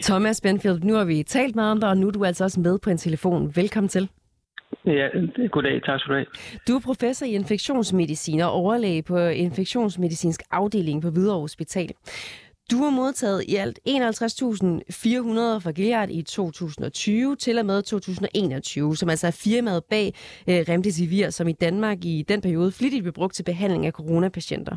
Thomas 0.07 0.41
Benfield, 0.41 0.85
nu 0.85 0.95
har 0.95 1.05
vi 1.05 1.23
talt 1.23 1.55
meget 1.55 1.73
om 1.73 1.81
dig, 1.81 1.89
og 1.89 1.97
nu 1.97 2.07
er 2.07 2.11
du 2.11 2.25
altså 2.25 2.45
også 2.45 2.61
med 2.61 2.79
på 2.79 2.91
en 2.91 2.99
telefon. 2.99 3.53
Velkommen 3.57 3.89
til. 3.89 4.09
Ja, 4.87 5.09
goddag. 5.51 5.83
Tak 5.83 6.01
skal 6.01 6.11
du 6.11 6.15
have. 6.15 6.27
Du 6.69 6.77
er 6.77 6.81
professor 6.81 7.27
i 7.27 7.31
infektionsmedicin 7.31 8.41
og 8.41 8.51
overlæge 8.51 9.03
på 9.03 9.19
infektionsmedicinsk 9.19 10.43
afdeling 10.51 11.03
på 11.03 11.11
Hvidovre 11.11 11.41
Hospital. 11.41 11.91
Du 12.71 12.77
har 12.77 12.91
modtaget 12.91 13.45
i 13.49 13.57
alt 13.57 13.79
51.400 13.89 13.95
fra 15.59 15.71
Gilead 15.71 16.09
i 16.11 16.23
2020 16.23 17.37
til 17.37 17.59
og 17.59 17.67
med 17.67 17.83
2021, 17.83 18.97
som 18.97 19.09
altså 19.11 19.27
er 19.27 19.31
firmaet 19.31 19.85
bag 19.85 20.15
øh, 20.49 20.65
Remdesivir, 20.69 21.31
som 21.31 21.49
i 21.49 21.53
Danmark 21.53 22.05
i 22.05 22.25
den 22.29 22.41
periode 22.41 22.73
flittigt 22.73 23.03
blev 23.03 23.13
brugt 23.13 23.35
til 23.35 23.43
behandling 23.43 23.87
af 23.87 23.93
coronapatienter. 23.93 24.77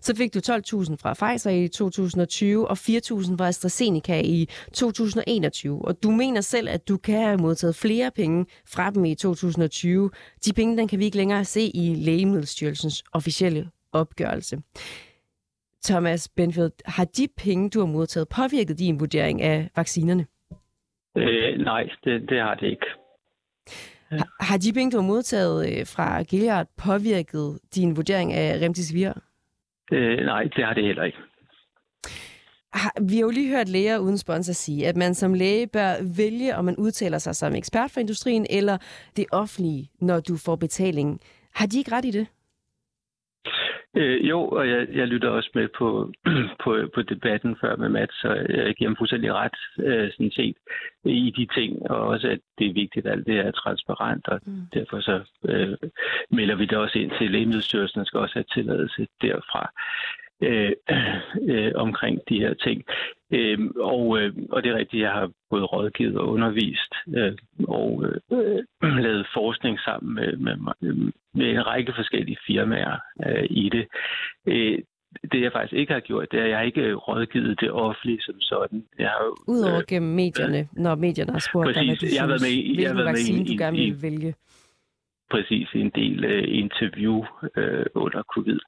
Så 0.00 0.16
fik 0.16 0.34
du 0.34 0.38
12.000 0.38 0.52
fra 0.96 1.14
Pfizer 1.14 1.50
i 1.50 1.68
2020 1.68 2.68
og 2.68 2.78
4.000 2.80 3.36
fra 3.36 3.48
AstraZeneca 3.48 4.20
i 4.20 4.48
2021. 4.72 5.84
Og 5.84 6.02
du 6.02 6.10
mener 6.10 6.40
selv, 6.40 6.68
at 6.68 6.88
du 6.88 6.96
kan 6.96 7.22
have 7.22 7.36
modtaget 7.36 7.76
flere 7.76 8.10
penge 8.10 8.46
fra 8.68 8.90
dem 8.90 9.04
i 9.04 9.14
2020. 9.14 10.10
De 10.44 10.52
penge, 10.52 10.76
den 10.76 10.88
kan 10.88 10.98
vi 10.98 11.04
ikke 11.04 11.16
længere 11.16 11.44
se 11.44 11.60
i 11.60 11.94
Lægemiddelstyrelsens 11.94 13.04
officielle 13.12 13.70
opgørelse. 13.92 14.58
Thomas 15.84 16.28
Benfield, 16.28 16.72
har 16.86 17.04
de 17.04 17.28
penge, 17.36 17.70
du 17.70 17.78
har 17.78 17.86
modtaget, 17.86 18.28
påvirket 18.28 18.78
din 18.78 19.00
vurdering 19.00 19.42
af 19.42 19.70
vaccinerne? 19.76 20.26
Øh, 21.16 21.58
nej, 21.58 21.82
det, 22.04 22.30
det 22.30 22.40
har 22.40 22.54
det 22.54 22.66
ikke. 22.66 22.86
Har, 24.08 24.44
har 24.44 24.58
de 24.58 24.72
penge, 24.72 24.90
du 24.90 24.96
har 24.96 25.06
modtaget 25.06 25.78
øh, 25.78 25.86
fra 25.86 26.22
Gilead, 26.22 26.66
påvirket 26.76 27.58
din 27.74 27.96
vurdering 27.96 28.32
af 28.32 28.60
Remdesivir? 28.62 29.12
Øh, 29.92 30.26
nej, 30.26 30.42
det 30.42 30.64
har 30.64 30.74
det 30.74 30.84
heller 30.84 31.04
ikke. 31.04 31.18
Vi 33.08 33.14
har 33.14 33.20
jo 33.20 33.30
lige 33.30 33.56
hørt 33.56 33.68
læger 33.68 33.98
uden 33.98 34.18
sponsor 34.18 34.52
sige, 34.52 34.86
at 34.86 34.96
man 34.96 35.14
som 35.14 35.34
læge 35.34 35.66
bør 35.66 36.16
vælge, 36.16 36.56
om 36.56 36.64
man 36.64 36.76
udtaler 36.76 37.18
sig 37.18 37.36
som 37.36 37.54
ekspert 37.54 37.90
for 37.90 38.00
industrien 38.00 38.46
eller 38.50 38.78
det 39.16 39.26
offentlige, 39.32 39.90
når 40.00 40.20
du 40.20 40.36
får 40.36 40.56
betaling. 40.56 41.20
Har 41.54 41.66
de 41.66 41.78
ikke 41.78 41.92
ret 41.92 42.04
i 42.04 42.10
det? 42.10 42.26
Øh, 43.96 44.28
jo, 44.28 44.48
og 44.48 44.68
jeg, 44.68 44.86
jeg 44.92 45.06
lytter 45.06 45.28
også 45.28 45.50
med 45.54 45.68
på, 45.78 46.12
på, 46.64 46.76
på 46.94 47.02
debatten 47.02 47.56
før 47.60 47.76
med 47.76 47.88
Mats, 47.88 48.14
så 48.20 48.28
jeg 48.48 48.74
giver 48.74 48.90
ham 48.90 48.96
fuldstændig 48.96 49.32
ret 49.32 49.58
øh, 49.78 50.10
sådan 50.12 50.30
set 50.30 50.56
i 51.04 51.32
de 51.36 51.46
ting, 51.54 51.90
og 51.90 52.00
også 52.00 52.28
at 52.28 52.40
det 52.58 52.66
er 52.66 52.72
vigtigt, 52.72 53.06
at 53.06 53.12
alt 53.12 53.26
det 53.26 53.38
er 53.38 53.50
transparent, 53.50 54.28
og 54.28 54.40
mm. 54.46 54.66
derfor 54.74 55.00
så 55.00 55.20
øh, 55.48 55.76
melder 56.30 56.54
vi 56.54 56.64
det 56.66 56.78
også 56.78 56.98
ind 56.98 57.12
til 57.18 57.30
Lægemiddelstyrelsen, 57.30 58.00
og 58.00 58.06
skal 58.06 58.20
også 58.20 58.34
have 58.34 58.44
tilladelse 58.54 59.06
derfra 59.22 59.70
øh, 60.42 60.72
øh, 61.52 61.72
omkring 61.74 62.20
de 62.28 62.40
her 62.40 62.54
ting. 62.54 62.84
Øh, 63.32 63.58
og, 63.76 64.20
øh, 64.20 64.32
og 64.50 64.62
det 64.62 64.70
er 64.70 64.78
rigtigt, 64.78 65.02
jeg 65.02 65.12
har 65.12 65.30
både 65.50 65.64
rådgivet 65.64 66.16
og 66.16 66.28
undervist 66.28 66.94
øh, 67.16 67.32
og 67.68 68.04
øh, 68.04 68.62
lavet 69.06 69.26
forskning 69.34 69.78
sammen 69.80 70.14
med, 70.14 70.36
med, 70.36 70.56
med 71.34 71.50
en 71.50 71.66
række 71.66 71.92
forskellige 71.96 72.38
firmaer 72.46 72.96
øh, 73.26 73.46
i 73.50 73.68
det. 73.68 73.86
Øh, 74.46 74.78
det 75.32 75.42
jeg 75.42 75.52
faktisk 75.52 75.72
ikke 75.72 75.92
har 75.92 76.00
gjort, 76.00 76.32
det 76.32 76.40
er, 76.40 76.44
at 76.44 76.50
jeg 76.50 76.58
har 76.58 76.64
ikke 76.64 76.94
rådgivet 76.94 77.60
det 77.60 77.70
offentlige 77.70 78.22
som 78.22 78.40
sådan. 78.40 78.84
Jeg 78.98 79.08
har, 79.08 79.24
Udover 79.48 79.76
øh, 79.76 79.84
gennem 79.88 80.14
medierne, 80.14 80.58
øh, 80.58 80.66
når 80.72 80.94
medierne 80.94 81.32
har 81.32 81.44
spurgt 81.50 81.66
præcis, 81.66 81.76
dig, 81.76 81.86
hvad 81.86 81.96
du 81.96 82.32
jeg 82.32 82.40
synes, 82.40 82.42
med, 82.42 82.74
hvilken 82.74 82.98
jeg 82.98 83.04
vaccine 83.04 83.38
med 83.38 83.46
i, 83.46 83.56
du 83.56 83.62
gerne 83.62 83.76
vil 83.76 84.02
vælge. 84.02 84.34
Præcis, 85.30 85.68
en 85.74 85.90
del 85.90 86.24
uh, 86.24 86.58
interview 86.62 87.16
uh, 87.42 87.84
under 88.04 88.22
covid. 88.34 88.58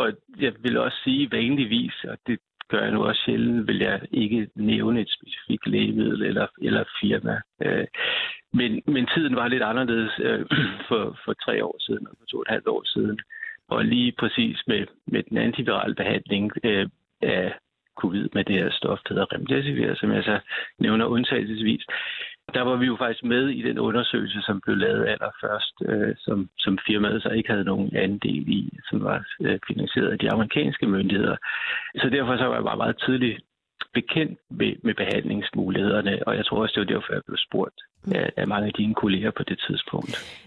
Og 0.00 0.12
jeg 0.40 0.52
vil 0.62 0.78
også 0.78 0.98
sige 1.04 1.32
vanligvis, 1.32 2.04
og 2.08 2.18
det 2.26 2.38
gør 2.68 2.82
jeg 2.82 2.90
nu 2.92 3.04
også 3.04 3.22
sjældent, 3.24 3.68
vil 3.68 3.78
jeg 3.78 4.00
ikke 4.10 4.48
nævne 4.54 5.00
et 5.00 5.10
specifikt 5.10 5.66
lægemiddel 5.66 6.22
eller, 6.22 6.46
eller 6.62 6.84
firma. 7.00 7.40
Øh, 7.62 7.86
men, 8.52 8.82
men 8.86 9.06
tiden 9.14 9.36
var 9.36 9.48
lidt 9.48 9.62
anderledes 9.62 10.12
øh, 10.18 10.46
for, 10.88 11.18
for 11.24 11.32
tre 11.32 11.64
år 11.64 11.76
siden 11.80 12.06
og 12.06 12.14
for 12.18 12.26
to 12.26 12.36
og 12.36 12.42
et 12.42 12.48
halvt 12.54 12.68
år 12.68 12.82
siden. 12.84 13.18
Og 13.68 13.84
lige 13.84 14.12
præcis 14.18 14.62
med, 14.66 14.86
med 15.06 15.22
den 15.22 15.36
antivirale 15.38 15.94
behandling 15.94 16.52
øh, 16.64 16.88
af 17.22 17.54
covid 17.96 18.28
med 18.34 18.44
det 18.44 18.54
her 18.54 18.70
stof, 18.70 18.98
der 19.08 19.14
hedder 19.14 19.32
remdesivir, 19.32 19.94
som 19.94 20.12
jeg 20.12 20.24
så 20.24 20.38
nævner 20.78 21.06
undtagelsesvis, 21.06 21.84
der 22.54 22.62
var 22.62 22.76
vi 22.76 22.86
jo 22.86 22.96
faktisk 22.96 23.24
med 23.24 23.48
i 23.48 23.62
den 23.62 23.78
undersøgelse, 23.78 24.40
som 24.42 24.60
blev 24.60 24.76
lavet 24.76 25.06
allerførst, 25.06 25.74
øh, 25.88 26.14
som, 26.18 26.48
som 26.58 26.78
firmaet 26.86 27.22
så 27.22 27.28
ikke 27.28 27.50
havde 27.50 27.64
nogen 27.64 27.96
andel 27.96 28.48
i, 28.48 28.78
som 28.88 29.04
var 29.04 29.24
øh, 29.40 29.58
finansieret 29.68 30.08
af 30.12 30.18
de 30.18 30.30
amerikanske 30.30 30.86
myndigheder. 30.86 31.36
Så 31.96 32.08
derfor 32.12 32.36
så 32.36 32.44
var 32.44 32.54
jeg 32.54 32.64
bare 32.64 32.82
meget 32.84 33.02
tidligt 33.06 33.40
bekendt 33.94 34.38
med, 34.50 34.72
med 34.82 34.94
behandlingsmulighederne, 34.94 36.28
og 36.28 36.36
jeg 36.36 36.46
tror 36.46 36.62
også, 36.62 36.72
det 36.76 36.86
var 36.86 36.94
derfor, 36.94 37.12
jeg 37.12 37.22
blev 37.26 37.38
spurgt 37.48 37.78
af, 38.14 38.32
af 38.36 38.48
mange 38.48 38.66
af 38.66 38.72
dine 38.72 38.94
kolleger 38.94 39.30
på 39.30 39.42
det 39.42 39.58
tidspunkt. 39.68 40.44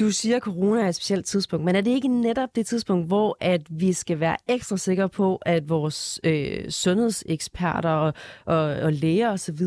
Du 0.00 0.10
siger, 0.10 0.36
at 0.36 0.42
corona 0.42 0.80
er 0.80 0.88
et 0.88 0.94
specielt 0.94 1.26
tidspunkt, 1.26 1.64
men 1.64 1.76
er 1.76 1.80
det 1.80 1.90
ikke 1.90 2.08
netop 2.08 2.48
det 2.56 2.66
tidspunkt, 2.66 3.06
hvor 3.06 3.36
at 3.40 3.60
vi 3.70 3.92
skal 3.92 4.20
være 4.20 4.36
ekstra 4.48 4.76
sikre 4.76 5.08
på, 5.08 5.36
at 5.36 5.68
vores 5.68 6.20
øh, 6.24 6.70
sundhedseksperter 6.70 7.90
og, 7.90 8.14
og, 8.44 8.62
og 8.62 8.92
læger 8.92 9.32
osv 9.32 9.58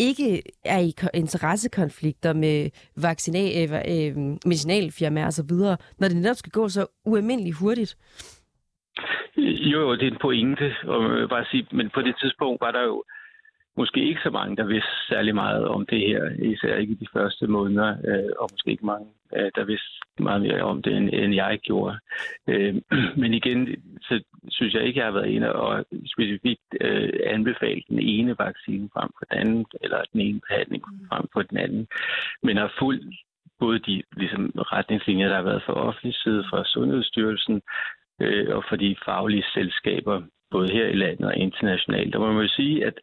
ikke 0.00 0.42
er 0.64 0.78
i 0.78 0.94
interessekonflikter 1.14 2.32
med 2.32 2.70
vaccina- 2.96 3.62
øh, 3.62 3.70
øh, 3.72 4.16
medicinalfirmaer 4.46 5.26
osv., 5.26 5.52
når 5.98 6.08
det 6.08 6.16
netop 6.16 6.36
skal 6.36 6.52
gå 6.52 6.68
så 6.68 6.86
ualmindeligt 7.04 7.56
hurtigt? 7.56 7.96
Jo, 9.36 9.80
jo, 9.80 9.92
det 9.94 10.02
er 10.02 10.10
en 10.10 10.18
pointe, 10.20 10.74
og 10.84 11.28
bare 11.28 11.44
sige, 11.50 11.66
men 11.72 11.90
på 11.94 12.02
det 12.02 12.14
tidspunkt 12.20 12.60
var 12.60 12.70
der 12.70 12.82
jo 12.82 13.04
måske 13.76 14.08
ikke 14.08 14.20
så 14.22 14.30
mange, 14.30 14.56
der 14.56 14.66
vidste 14.66 15.06
særlig 15.08 15.34
meget 15.34 15.68
om 15.68 15.86
det 15.86 16.00
her, 16.00 16.30
især 16.42 16.76
ikke 16.76 16.92
i 16.92 17.02
de 17.04 17.06
første 17.12 17.46
måneder, 17.46 17.96
øh, 18.08 18.30
og 18.40 18.48
måske 18.52 18.70
ikke 18.70 18.86
mange, 18.86 19.06
øh, 19.36 19.50
der 19.56 19.64
vidste 19.64 19.88
meget 20.18 20.42
mere 20.42 20.62
om 20.62 20.82
det, 20.82 20.96
end, 20.96 21.10
end 21.12 21.34
jeg 21.34 21.58
gjorde. 21.62 21.98
Øh, 22.48 22.74
men 23.20 23.34
igen, 23.34 23.68
så 24.02 24.22
synes 24.48 24.74
jeg 24.74 24.82
ikke, 24.82 24.98
jeg 24.98 25.06
har 25.06 25.12
været 25.12 25.28
inde 25.28 25.52
og 25.52 25.84
specifikt 26.14 26.68
øh, 26.80 27.12
anbefale 27.26 27.82
den 27.88 27.98
ene 27.98 28.36
vaccine 28.38 28.88
frem 28.92 29.10
for 29.18 29.24
den 29.30 29.38
anden, 29.38 29.66
eller 29.80 30.02
den 30.12 30.20
ene 30.20 30.40
behandling 30.48 30.82
frem 31.08 31.24
for 31.32 31.42
den 31.42 31.58
anden, 31.58 31.86
men 32.42 32.56
har 32.56 32.72
fuldt 32.78 33.14
både 33.60 33.78
de 33.78 34.02
ligesom, 34.16 34.52
retningslinjer, 34.56 35.28
der 35.28 35.36
har 35.36 35.42
været 35.42 35.62
fra 35.66 35.72
offentlig 35.72 36.14
side, 36.14 36.44
fra 36.50 36.64
Sundhedsstyrelsen, 36.64 37.62
øh, 38.20 38.56
og 38.56 38.64
for 38.68 38.76
de 38.76 38.96
faglige 39.04 39.44
selskaber, 39.54 40.22
både 40.50 40.68
her 40.72 40.86
i 40.86 40.96
landet 40.96 41.26
og 41.26 41.36
internationalt. 41.36 42.12
Der 42.12 42.18
må 42.18 42.32
man 42.32 42.42
jo 42.42 42.48
sige, 42.48 42.86
at 42.86 42.94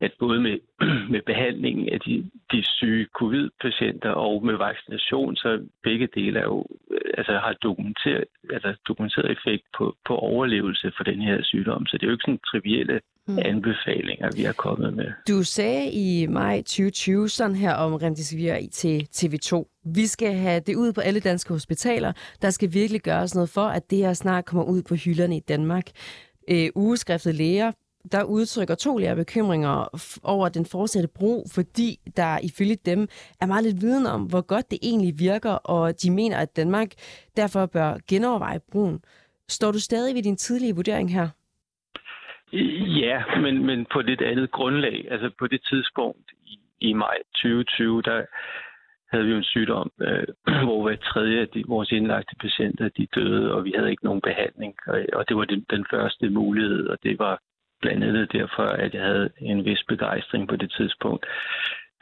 at 0.00 0.12
både 0.18 0.40
med, 0.40 0.58
med 1.14 1.22
behandlingen 1.26 1.88
af 1.88 2.00
de, 2.00 2.30
de 2.52 2.60
syge 2.64 3.06
covid-patienter 3.18 4.10
og 4.10 4.44
med 4.44 4.56
vaccination, 4.56 5.36
så 5.36 5.66
begge 5.82 6.08
dele 6.14 6.38
er 6.38 6.44
jo, 6.44 6.66
altså 7.18 7.32
har 7.32 7.52
dokumenteret, 7.52 8.24
altså 8.52 8.74
dokumenteret 8.88 9.30
effekt 9.30 9.64
på, 9.78 9.96
på 10.06 10.14
overlevelse 10.16 10.92
for 10.96 11.04
den 11.04 11.20
her 11.20 11.42
sygdom. 11.42 11.86
Så 11.86 11.96
det 11.96 12.02
er 12.02 12.06
jo 12.06 12.12
ikke 12.12 12.28
sådan 12.28 12.46
trivielle 12.50 13.00
mm. 13.28 13.38
anbefalinger, 13.44 14.28
vi 14.36 14.44
er 14.44 14.52
kommet 14.52 14.94
med. 14.94 15.08
Du 15.28 15.42
sagde 15.42 15.90
i 15.92 16.26
maj 16.26 16.56
2020 16.56 17.28
sådan 17.28 17.56
her 17.56 17.74
om 17.74 17.94
Remdesivir 17.94 18.54
til 18.72 19.08
TV2. 19.16 19.80
Vi 19.94 20.06
skal 20.06 20.34
have 20.34 20.60
det 20.66 20.76
ud 20.76 20.92
på 20.92 21.00
alle 21.00 21.20
danske 21.20 21.52
hospitaler. 21.52 22.12
Der 22.42 22.50
skal 22.50 22.68
virkelig 22.72 23.00
gøres 23.00 23.34
noget 23.34 23.50
for, 23.50 23.66
at 23.66 23.90
det 23.90 23.98
her 23.98 24.12
snart 24.12 24.44
kommer 24.44 24.64
ud 24.64 24.82
på 24.82 24.94
hylderne 24.94 25.36
i 25.36 25.40
Danmark. 25.40 25.84
Øh, 26.50 26.68
ugeskriftet 26.74 27.34
læger 27.34 27.72
der 28.12 28.24
udtrykker 28.24 28.74
to 28.74 28.98
lærer 28.98 29.14
bekymringer 29.14 29.74
over 30.22 30.48
den 30.48 30.66
fortsatte 30.66 31.08
brug, 31.18 31.46
fordi 31.54 31.96
der 32.16 32.38
ifølge 32.48 32.76
dem 32.76 33.08
er 33.40 33.46
meget 33.46 33.64
lidt 33.64 33.80
viden 33.80 34.06
om, 34.06 34.22
hvor 34.22 34.40
godt 34.40 34.70
det 34.70 34.78
egentlig 34.82 35.14
virker, 35.18 35.50
og 35.50 36.02
de 36.02 36.10
mener, 36.10 36.36
at 36.36 36.56
Danmark 36.56 36.88
derfor 37.36 37.66
bør 37.66 37.94
genoverveje 38.08 38.60
brugen. 38.72 39.00
Står 39.48 39.72
du 39.72 39.80
stadig 39.80 40.14
ved 40.14 40.22
din 40.22 40.36
tidlige 40.36 40.74
vurdering 40.74 41.14
her? 41.14 41.28
Ja, 43.02 43.40
men, 43.40 43.66
men 43.66 43.86
på 43.92 44.00
lidt 44.00 44.22
andet 44.22 44.50
grundlag. 44.50 45.06
Altså 45.10 45.30
på 45.38 45.46
det 45.46 45.60
tidspunkt 45.70 46.30
i, 46.46 46.58
i 46.80 46.92
maj 46.92 47.16
2020, 47.34 48.02
der 48.02 48.22
havde 49.12 49.24
vi 49.24 49.30
jo 49.30 49.36
en 49.36 49.44
sygdom, 49.44 49.90
øh, 50.00 50.26
hvor 50.66 50.82
hver 50.82 50.96
tredje 50.96 51.40
af 51.40 51.48
de, 51.48 51.64
vores 51.68 51.92
indlagte 51.92 52.36
patienter 52.40 52.88
de 52.88 53.06
døde, 53.14 53.54
og 53.54 53.64
vi 53.64 53.72
havde 53.76 53.90
ikke 53.90 54.04
nogen 54.04 54.20
behandling. 54.20 54.74
Og, 54.86 54.98
og 55.12 55.28
det 55.28 55.36
var 55.36 55.44
den, 55.44 55.66
den 55.70 55.86
første 55.90 56.30
mulighed, 56.30 56.86
og 56.86 56.98
det 57.02 57.18
var 57.18 57.40
blandt 57.80 58.04
andet 58.04 58.32
derfor, 58.32 58.62
at 58.62 58.94
jeg 58.94 59.02
havde 59.02 59.30
en 59.40 59.64
vis 59.64 59.82
begejstring 59.88 60.48
på 60.48 60.56
det 60.56 60.72
tidspunkt. 60.76 61.26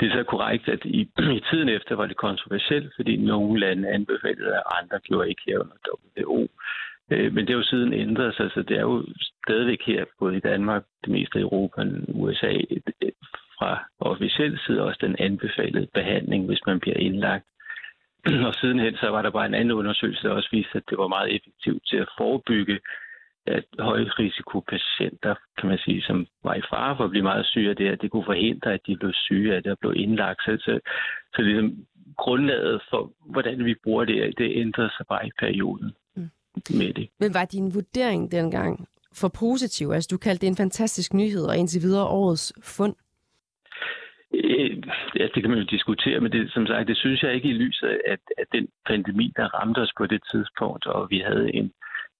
Det 0.00 0.08
er 0.08 0.16
så 0.16 0.22
korrekt, 0.22 0.68
at 0.68 0.84
i, 0.84 1.00
i 1.38 1.40
tiden 1.50 1.68
efter 1.68 1.94
var 1.94 2.06
det 2.06 2.16
kontroversielt, 2.16 2.92
fordi 2.96 3.16
nogle 3.16 3.60
lande 3.60 3.88
anbefalede, 3.88 4.56
at 4.56 4.62
andre 4.82 4.98
gjorde 4.98 5.28
ikke 5.28 5.42
her 5.46 5.58
under 5.58 5.76
WHO. 6.18 6.48
Øh, 7.10 7.32
men 7.34 7.46
det 7.46 7.50
er 7.52 7.58
jo 7.58 7.62
siden 7.62 7.92
ændret 7.92 8.34
sig, 8.34 8.50
så 8.50 8.62
det 8.62 8.76
er 8.76 8.80
jo 8.80 9.04
stadigvæk 9.46 9.82
her, 9.86 10.04
både 10.18 10.36
i 10.36 10.40
Danmark, 10.40 10.84
det 11.04 11.12
meste 11.12 11.38
af 11.38 11.42
Europa 11.42 11.80
og 11.80 11.88
USA, 12.08 12.52
fra 13.58 13.84
officiel 14.00 14.58
side 14.66 14.82
også 14.82 14.98
den 15.00 15.16
anbefalede 15.18 15.88
behandling, 15.94 16.46
hvis 16.46 16.66
man 16.66 16.80
bliver 16.80 16.96
indlagt. 16.96 17.44
Og 18.48 18.54
sidenhen 18.54 18.96
så 18.96 19.08
var 19.08 19.22
der 19.22 19.30
bare 19.30 19.46
en 19.46 19.54
anden 19.54 19.78
undersøgelse, 19.80 20.22
der 20.22 20.34
også 20.34 20.48
viste, 20.52 20.76
at 20.78 20.82
det 20.90 20.98
var 20.98 21.08
meget 21.08 21.34
effektivt 21.36 21.82
til 21.86 21.96
at 21.96 22.08
forebygge 22.18 22.80
at 23.46 23.64
højrisikopatienter, 23.78 25.34
kan 25.58 25.68
man 25.68 25.78
sige, 25.78 26.02
som 26.02 26.26
var 26.44 26.54
i 26.54 26.62
fare 26.70 26.96
for 26.96 27.04
at 27.04 27.10
blive 27.10 27.22
meget 27.22 27.46
syge 27.46 27.70
af 27.70 27.76
det, 27.76 27.88
at 27.88 28.02
det 28.02 28.10
kunne 28.10 28.24
forhindre, 28.24 28.74
at 28.74 28.80
de 28.86 28.96
blev 28.96 29.12
syge 29.14 29.54
af 29.54 29.62
det 29.62 29.72
og 29.72 29.78
blev 29.78 29.92
indlagt. 29.96 30.42
Så, 30.42 30.56
så, 30.60 30.80
så 31.34 31.42
ligesom 31.42 31.86
grundlaget 32.16 32.82
for, 32.90 33.12
hvordan 33.32 33.64
vi 33.64 33.74
bruger 33.84 34.04
det, 34.04 34.38
det 34.38 34.56
ændrede 34.56 34.90
sig 34.96 35.06
bare 35.08 35.26
i 35.26 35.30
perioden 35.38 35.92
mm. 36.16 36.30
med 36.70 36.94
det. 36.94 37.08
Men 37.20 37.34
var 37.34 37.44
din 37.44 37.74
vurdering 37.74 38.32
dengang 38.32 38.88
for 39.14 39.28
positiv? 39.28 39.90
Altså, 39.90 40.08
du 40.10 40.18
kaldte 40.18 40.40
det 40.40 40.48
en 40.48 40.56
fantastisk 40.56 41.14
nyhed, 41.14 41.44
og 41.46 41.56
indtil 41.56 41.82
videre 41.82 42.06
årets 42.06 42.52
fund? 42.62 42.94
Øh, 44.34 44.82
ja, 45.18 45.26
det 45.34 45.42
kan 45.42 45.50
man 45.50 45.58
jo 45.58 45.64
diskutere, 45.64 46.20
men 46.20 46.32
det, 46.32 46.52
som 46.52 46.66
sagt, 46.66 46.88
det 46.88 46.96
synes 46.96 47.22
jeg 47.22 47.34
ikke 47.34 47.48
i 47.48 47.52
lyset 47.52 47.86
af, 47.86 48.16
at 48.38 48.46
den 48.52 48.68
pandemi, 48.86 49.32
der 49.36 49.54
ramte 49.54 49.78
os 49.78 49.92
på 49.98 50.06
det 50.06 50.20
tidspunkt, 50.32 50.86
og 50.86 51.10
vi 51.10 51.18
havde 51.18 51.54
en, 51.54 51.72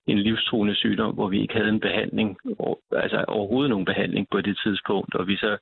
en 0.09 0.19
livstruende 0.19 0.75
sygdom, 0.75 1.15
hvor 1.15 1.29
vi 1.29 1.41
ikke 1.41 1.55
havde 1.55 1.69
en 1.69 1.81
behandling, 1.81 2.37
altså 2.93 3.25
overhovedet 3.29 3.71
nogen 3.71 3.85
behandling 3.85 4.27
på 4.31 4.41
det 4.41 4.59
tidspunkt, 4.65 5.15
og 5.15 5.29
vi 5.29 5.37
så 5.37 5.59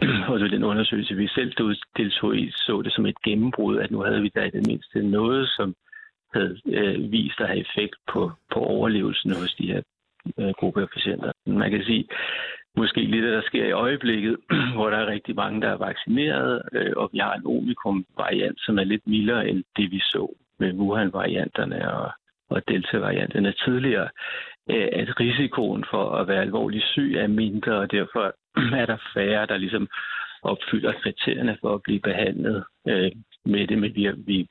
og 0.30 0.38
så 0.38 0.48
den 0.50 0.64
undersøgelse, 0.64 1.14
vi 1.14 1.28
selv 1.28 1.52
deltog 1.96 2.36
i, 2.36 2.50
så 2.50 2.82
det 2.84 2.92
som 2.92 3.06
et 3.06 3.22
gennembrud, 3.22 3.78
at 3.78 3.90
nu 3.90 4.00
havde 4.00 4.22
vi 4.22 4.30
da 4.34 4.42
i 4.44 4.50
det 4.50 4.66
mindste 4.66 5.02
noget, 5.02 5.48
som 5.48 5.74
havde 6.34 6.58
øh, 6.66 7.12
vist 7.12 7.40
at 7.40 7.48
have 7.48 7.60
effekt 7.60 7.96
på, 8.12 8.32
på 8.52 8.60
overlevelsen 8.60 9.30
hos 9.30 9.54
de 9.54 9.66
her 9.66 9.82
øh, 10.38 10.52
gruppe 10.60 10.82
af 10.82 10.88
patienter. 10.88 11.32
Man 11.46 11.70
kan 11.70 11.84
sige, 11.84 12.08
måske 12.76 13.00
lidt, 13.00 13.24
der 13.24 13.42
sker 13.42 13.66
i 13.66 13.78
øjeblikket, 13.86 14.36
hvor 14.74 14.90
der 14.90 14.96
er 14.96 15.06
rigtig 15.06 15.34
mange, 15.34 15.60
der 15.60 15.68
er 15.68 15.76
vaccineret, 15.76 16.62
øh, 16.72 16.92
og 16.96 17.10
vi 17.12 17.18
har 17.18 17.34
en 17.34 17.46
omikron-variant, 17.46 18.60
som 18.60 18.78
er 18.78 18.84
lidt 18.84 19.06
mildere 19.06 19.48
end 19.48 19.64
det, 19.76 19.90
vi 19.90 19.98
så 19.98 20.34
med 20.58 20.72
Wuhan-varianterne 20.72 21.92
og 21.92 22.12
og 22.50 22.68
delta-varianterne 22.68 23.52
tidligere, 23.64 24.08
øh, 24.70 24.88
at 24.92 25.20
risikoen 25.20 25.84
for 25.90 26.10
at 26.10 26.28
være 26.28 26.40
alvorligt 26.40 26.84
syg 26.84 27.14
er 27.18 27.26
mindre, 27.26 27.72
og 27.78 27.90
derfor 27.90 28.34
er 28.82 28.86
der 28.86 28.96
færre, 29.14 29.46
der 29.46 29.56
ligesom 29.56 29.88
opfylder 30.42 30.92
kriterierne 30.92 31.58
for 31.60 31.74
at 31.74 31.82
blive 31.82 32.00
behandlet 32.00 32.64
øh, 32.88 33.12
med 33.44 33.66
det. 33.66 33.78
Men 33.78 33.94
vi, 33.94 34.10
vi 34.16 34.46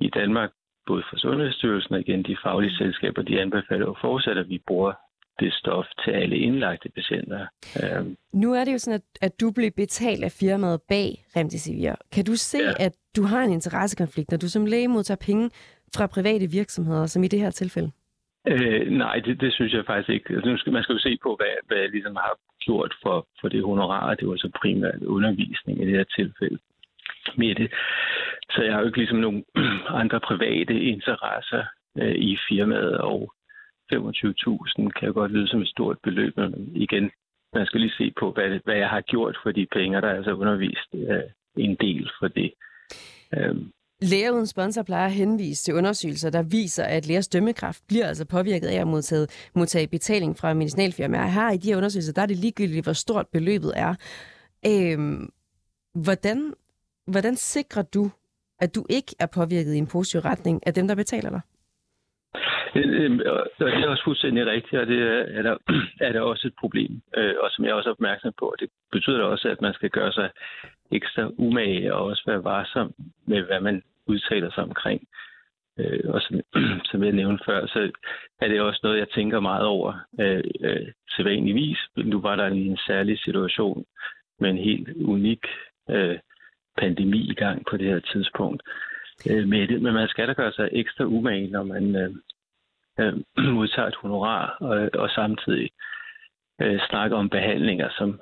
i 0.00 0.08
Danmark, 0.08 0.50
både 0.86 1.02
for 1.10 1.16
Sundhedsstyrelsen 1.16 1.94
og 1.94 2.00
igen 2.00 2.22
de 2.22 2.36
faglige 2.42 2.76
selskaber, 2.76 3.22
de 3.22 3.40
anbefaler 3.40 3.86
jo 3.86 3.96
fortsat, 4.00 4.38
at 4.38 4.48
vi 4.48 4.62
bruger 4.66 4.92
det 5.40 5.52
stof 5.52 5.84
til 6.04 6.10
alle 6.10 6.36
indlagte 6.36 6.88
patienter. 6.88 7.46
Øhm. 7.82 8.16
Nu 8.32 8.54
er 8.54 8.64
det 8.64 8.72
jo 8.72 8.78
sådan, 8.78 9.00
at, 9.00 9.26
at 9.26 9.40
du 9.40 9.50
bliver 9.50 9.70
betalt 9.76 10.24
af 10.24 10.32
firmaet 10.32 10.80
bag 10.88 11.24
Remdesivir. 11.36 11.94
Kan 12.12 12.24
du 12.24 12.36
se, 12.36 12.58
ja. 12.58 12.84
at 12.86 12.92
du 13.16 13.22
har 13.22 13.42
en 13.42 13.52
interessekonflikt, 13.52 14.30
når 14.30 14.38
du 14.38 14.48
som 14.48 14.66
læge 14.66 14.88
modtager 14.88 15.24
penge 15.26 15.50
fra 15.96 16.06
private 16.06 16.46
virksomheder, 16.50 17.06
som 17.06 17.24
i 17.24 17.28
det 17.28 17.40
her 17.40 17.50
tilfælde? 17.50 17.90
Øh, 18.48 18.90
nej, 18.90 19.16
det, 19.24 19.40
det 19.40 19.52
synes 19.52 19.72
jeg 19.72 19.84
faktisk 19.86 20.08
ikke. 20.08 20.34
Altså, 20.34 20.56
skal, 20.56 20.72
man 20.72 20.82
skal 20.82 20.92
jo 20.92 20.98
se 20.98 21.18
på, 21.22 21.36
hvad, 21.36 21.54
hvad 21.66 21.78
jeg 21.78 21.90
ligesom 21.90 22.16
har 22.16 22.34
gjort 22.60 22.94
for, 23.02 23.26
for 23.40 23.48
det 23.48 23.64
honorar. 23.64 24.14
Det 24.14 24.28
var 24.28 24.36
så 24.36 24.50
primært 24.60 25.02
undervisning 25.02 25.82
i 25.82 25.86
det 25.86 25.96
her 25.98 26.04
tilfælde 26.04 26.58
med 27.36 27.54
det. 27.54 27.72
Så 28.50 28.62
jeg 28.62 28.72
har 28.72 28.80
jo 28.80 28.86
ikke 28.86 28.98
ligesom 28.98 29.18
nogen 29.18 29.44
andre 30.02 30.20
private 30.20 30.74
interesser 30.80 31.64
øh, 31.98 32.14
i 32.14 32.38
firmaet, 32.48 32.98
og 32.98 33.32
25.000 33.92 34.88
kan 34.88 35.08
jo 35.08 35.12
godt 35.12 35.32
lyde 35.32 35.48
som 35.48 35.62
et 35.62 35.68
stort 35.68 35.98
beløb, 36.02 36.36
men 36.36 36.76
igen, 36.76 37.10
man 37.54 37.66
skal 37.66 37.80
lige 37.80 37.98
se 37.98 38.12
på, 38.20 38.32
hvad, 38.32 38.60
hvad 38.64 38.76
jeg 38.76 38.88
har 38.88 39.00
gjort 39.00 39.38
for 39.42 39.52
de 39.52 39.66
penge, 39.72 40.00
der 40.00 40.08
er 40.08 40.16
altså 40.16 40.32
undervist 40.32 40.94
øh, 40.94 41.22
en 41.56 41.76
del 41.80 42.10
for 42.18 42.28
det. 42.28 42.52
Øh, 43.36 43.56
Læger 44.02 44.30
uden 44.30 44.46
sponsor 44.46 44.82
plejer 44.82 45.06
at 45.06 45.12
henvise 45.12 45.64
til 45.64 45.74
undersøgelser, 45.74 46.30
der 46.30 46.42
viser, 46.42 46.84
at 46.84 47.06
lægers 47.06 47.28
dømmekraft 47.28 47.82
bliver 47.86 48.06
altså 48.06 48.24
påvirket 48.24 48.68
af 48.68 48.80
at 48.80 48.86
modtage, 48.86 49.26
modtage 49.54 49.86
betaling 49.86 50.38
fra 50.38 50.54
medicinalfirmaer. 50.54 51.26
Her 51.26 51.50
i 51.50 51.56
de 51.56 51.68
her 51.68 51.76
undersøgelser, 51.76 52.12
der 52.12 52.22
er 52.22 52.26
det 52.26 52.36
ligegyldigt, 52.36 52.84
hvor 52.84 52.92
stort 52.92 53.26
beløbet 53.32 53.72
er. 53.76 53.94
Øhm, 54.66 55.28
hvordan, 55.94 56.54
hvordan 57.06 57.36
sikrer 57.36 57.82
du, 57.82 58.10
at 58.60 58.74
du 58.74 58.86
ikke 58.88 59.14
er 59.18 59.26
påvirket 59.26 59.74
i 59.74 59.78
en 59.78 59.86
positiv 59.86 60.20
retning 60.20 60.66
af 60.66 60.74
dem, 60.74 60.88
der 60.88 60.94
betaler 60.94 61.30
dig? 61.30 61.40
Øh, 62.76 63.04
øh 63.04 63.18
det 63.58 63.84
er 63.84 63.88
også 63.88 64.04
fuldstændig 64.04 64.46
rigtigt, 64.46 64.80
og 64.82 64.86
det 64.86 65.00
er 65.38 65.42
der, 65.42 65.56
er 66.06 66.12
der 66.12 66.20
også 66.20 66.46
et 66.46 66.54
problem, 66.60 67.02
øh, 67.16 67.34
og 67.42 67.50
som 67.50 67.64
jeg 67.64 67.74
også 67.74 67.88
er 67.88 67.92
opmærksom 67.92 68.32
på. 68.38 68.54
Det 68.60 68.68
betyder 68.92 69.22
også, 69.22 69.48
at 69.48 69.60
man 69.60 69.74
skal 69.74 69.90
gøre 69.90 70.12
sig 70.12 70.30
ekstra 70.92 71.30
umage 71.38 71.94
og 71.94 72.04
også 72.04 72.22
være 72.26 72.44
varsom 72.44 72.94
med, 73.26 73.42
hvad 73.42 73.60
man 73.60 73.82
udtaler 74.06 74.50
sig 74.50 74.64
omkring. 74.64 75.08
Øh, 75.78 76.00
og 76.04 76.20
som, 76.20 76.40
som 76.90 77.04
jeg 77.04 77.12
nævnte 77.12 77.44
før, 77.46 77.66
så 77.66 77.90
er 78.40 78.48
det 78.48 78.60
også 78.60 78.80
noget, 78.82 78.98
jeg 78.98 79.08
tænker 79.08 79.40
meget 79.40 79.66
over 79.66 79.92
øh, 80.20 80.44
øh, 80.60 80.86
til 81.16 81.24
vanligvis. 81.24 81.78
Nu 81.96 82.20
var 82.20 82.36
der 82.36 82.46
en, 82.46 82.56
en 82.56 82.78
særlig 82.86 83.18
situation 83.18 83.84
med 84.40 84.50
en 84.50 84.58
helt 84.58 84.88
unik 85.04 85.46
øh, 85.90 86.18
pandemi 86.78 87.30
i 87.30 87.34
gang 87.34 87.66
på 87.70 87.76
det 87.76 87.86
her 87.86 88.00
tidspunkt. 88.00 88.62
øh, 89.30 89.48
med 89.48 89.68
det. 89.68 89.82
Men 89.82 89.94
man 89.94 90.08
skal 90.08 90.28
da 90.28 90.32
gøre 90.32 90.52
sig 90.52 90.68
ekstra 90.72 91.04
umage, 91.04 91.50
når 91.50 91.62
man 91.62 91.96
øh, 91.96 92.10
øh, 93.00 93.14
modtager 93.56 93.88
et 93.88 94.00
honorar, 94.02 94.56
og, 94.60 94.90
og 94.94 95.10
samtidig 95.10 95.70
øh, 96.62 96.80
snakker 96.88 97.16
om 97.16 97.28
behandlinger, 97.28 97.88
som 97.98 98.20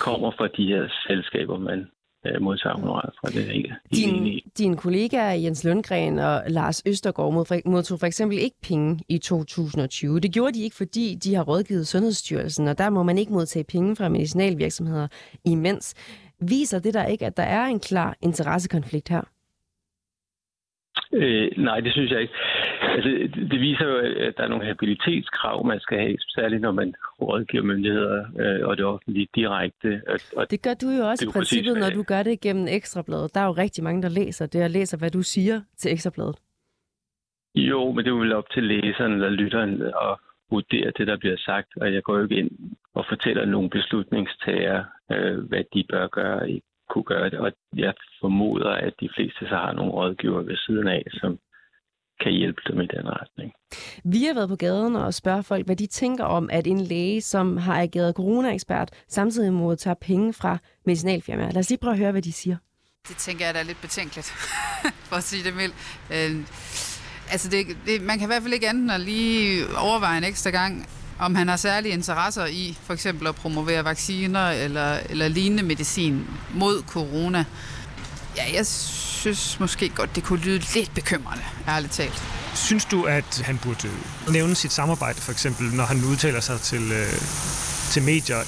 kommer 0.00 0.30
fra 0.30 0.48
de 0.56 0.66
her 0.66 0.88
selskaber, 1.06 1.58
man 1.58 1.86
øh, 2.26 2.42
modtager 2.42 2.76
honorar 2.76 3.14
fra. 3.20 3.28
Det 3.28 3.48
er 3.48 3.52
ikke 3.52 3.74
din, 3.94 4.40
din 4.58 4.76
kollega 4.76 5.20
Jens 5.42 5.64
Lundgren 5.64 6.18
og 6.18 6.42
Lars 6.48 6.82
Østergaard 6.86 7.32
modtog 7.66 8.00
for 8.00 8.06
eksempel 8.06 8.38
ikke 8.38 8.56
penge 8.62 9.00
i 9.08 9.18
2020. 9.18 10.20
Det 10.20 10.32
gjorde 10.32 10.54
de 10.58 10.62
ikke, 10.62 10.76
fordi 10.76 11.14
de 11.14 11.34
har 11.34 11.42
rådgivet 11.42 11.86
Sundhedsstyrelsen, 11.86 12.68
og 12.68 12.78
der 12.78 12.90
må 12.90 13.02
man 13.02 13.18
ikke 13.18 13.32
modtage 13.32 13.64
penge 13.64 13.96
fra 13.96 14.08
medicinalvirksomheder 14.08 15.08
imens. 15.44 15.94
Viser 16.40 16.78
det 16.78 16.94
der 16.94 17.06
ikke, 17.06 17.26
at 17.26 17.36
der 17.36 17.42
er 17.42 17.64
en 17.64 17.80
klar 17.80 18.16
interessekonflikt 18.22 19.08
her? 19.08 19.33
Øh, 21.12 21.50
nej, 21.56 21.80
det 21.80 21.92
synes 21.92 22.10
jeg 22.10 22.20
ikke. 22.20 22.34
Altså, 22.82 23.08
det 23.50 23.60
viser 23.60 23.84
jo, 23.84 23.96
at 23.96 24.36
der 24.36 24.44
er 24.44 24.48
nogle 24.48 24.66
habilitetskrav, 24.66 25.66
man 25.66 25.80
skal 25.80 25.98
have, 25.98 26.16
særligt 26.28 26.62
når 26.62 26.72
man 26.72 26.94
rådgiver 27.20 27.62
myndigheder 27.62 28.24
øh, 28.38 28.68
og 28.68 28.76
det 28.76 28.84
offentlige 28.84 29.28
direkte. 29.34 30.02
Og 30.36 30.50
det 30.50 30.62
gør 30.62 30.74
du 30.74 30.88
jo 30.88 31.08
også 31.08 31.24
i 31.24 31.32
princippet, 31.32 31.78
når 31.78 31.90
du 31.90 32.02
gør 32.02 32.22
det 32.22 32.40
gennem 32.40 32.66
Ekstrabladet. 32.68 33.34
Der 33.34 33.40
er 33.40 33.46
jo 33.46 33.52
rigtig 33.52 33.84
mange, 33.84 34.02
der 34.02 34.08
læser 34.08 34.46
det 34.46 34.64
og 34.64 34.70
læser, 34.70 34.98
hvad 34.98 35.10
du 35.10 35.22
siger 35.22 35.60
til 35.76 35.92
Ekstrabladet. 35.92 36.36
Jo, 37.54 37.92
men 37.92 37.98
det 37.98 38.06
er 38.06 38.14
jo 38.14 38.20
vel 38.20 38.32
op 38.32 38.50
til 38.50 38.62
læseren 38.62 39.12
eller 39.12 39.28
lytteren 39.30 39.82
at 39.82 40.16
vurdere 40.50 40.92
det, 40.98 41.06
der 41.06 41.16
bliver 41.16 41.36
sagt. 41.36 41.68
Og 41.76 41.94
jeg 41.94 42.02
går 42.02 42.16
jo 42.16 42.22
ikke 42.22 42.36
ind 42.36 42.50
og 42.94 43.04
fortæller 43.08 43.44
nogle 43.44 43.70
beslutningstager, 43.70 44.84
øh, 45.12 45.38
hvad 45.38 45.64
de 45.74 45.84
bør 45.90 46.06
gøre 46.06 46.50
ikke 46.50 46.66
kunne 46.94 47.10
gøre 47.14 47.30
det. 47.30 47.38
Og 47.38 47.52
jeg 47.76 47.94
formoder, 48.20 48.70
at 48.86 48.94
de 49.00 49.08
fleste 49.14 49.40
så 49.50 49.56
har 49.64 49.72
nogle 49.72 49.92
rådgiver 49.92 50.42
ved 50.42 50.56
siden 50.56 50.88
af, 50.88 51.02
som 51.20 51.38
kan 52.22 52.32
hjælpe 52.32 52.60
dem 52.68 52.80
i 52.80 52.86
den 52.86 53.06
retning. 53.20 53.52
Vi 54.04 54.24
har 54.24 54.34
været 54.34 54.48
på 54.48 54.56
gaden 54.56 54.96
og 54.96 55.14
spørger 55.14 55.42
folk, 55.42 55.66
hvad 55.66 55.76
de 55.76 55.86
tænker 55.86 56.24
om, 56.24 56.50
at 56.52 56.66
en 56.66 56.80
læge, 56.80 57.20
som 57.20 57.56
har 57.56 57.80
ageret 57.82 58.14
corona-ekspert, 58.14 58.90
samtidig 59.08 59.52
modtager 59.52 59.94
penge 59.94 60.32
fra 60.32 60.58
medicinalfirmaer. 60.86 61.50
Lad 61.50 61.60
os 61.60 61.68
lige 61.68 61.78
prøve 61.78 61.92
at 61.92 61.98
høre, 61.98 62.12
hvad 62.12 62.22
de 62.22 62.32
siger. 62.32 62.56
Det 63.08 63.16
tænker 63.16 63.44
jeg, 63.44 63.54
der 63.54 63.60
er 63.60 63.64
lidt 63.64 63.80
betænkeligt, 63.80 64.26
for 65.08 65.16
at 65.16 65.22
sige 65.22 65.44
det 65.44 65.56
mildt. 65.56 65.74
Øh, 66.14 66.34
altså, 67.32 67.46
det, 67.50 67.60
det, 67.86 68.02
man 68.02 68.18
kan 68.18 68.26
i 68.26 68.30
hvert 68.30 68.42
fald 68.42 68.54
ikke 68.54 68.68
andet 68.68 68.94
at 68.94 69.00
lige 69.00 69.64
overveje 69.88 70.18
en 70.18 70.24
ekstra 70.24 70.50
gang, 70.50 70.72
om 71.18 71.34
han 71.34 71.48
har 71.48 71.56
særlige 71.56 71.92
interesser 71.92 72.46
i 72.46 72.78
for 72.86 72.94
eksempel 72.94 73.26
at 73.26 73.34
promovere 73.34 73.84
vacciner 73.84 74.50
eller, 74.50 74.98
eller 75.10 75.28
lignende 75.28 75.62
medicin 75.62 76.26
mod 76.54 76.82
corona. 76.82 77.44
Ja, 78.36 78.44
jeg 78.54 78.66
synes 78.66 79.60
måske 79.60 79.88
godt, 79.88 80.16
det 80.16 80.24
kunne 80.24 80.40
lyde 80.40 80.62
lidt 80.74 80.94
bekymrende, 80.94 81.44
ærligt 81.68 81.92
talt. 81.92 82.22
Synes 82.54 82.84
du, 82.84 83.04
at 83.04 83.42
han 83.44 83.58
burde 83.58 83.90
nævne 84.28 84.54
sit 84.54 84.72
samarbejde, 84.72 85.20
for 85.20 85.32
eksempel, 85.32 85.66
når 85.74 85.84
han 85.84 86.04
udtaler 86.04 86.40
sig 86.40 86.60
til, 86.60 86.92
øh, 86.92 87.12
til 87.90 88.02
medier? 88.02 88.38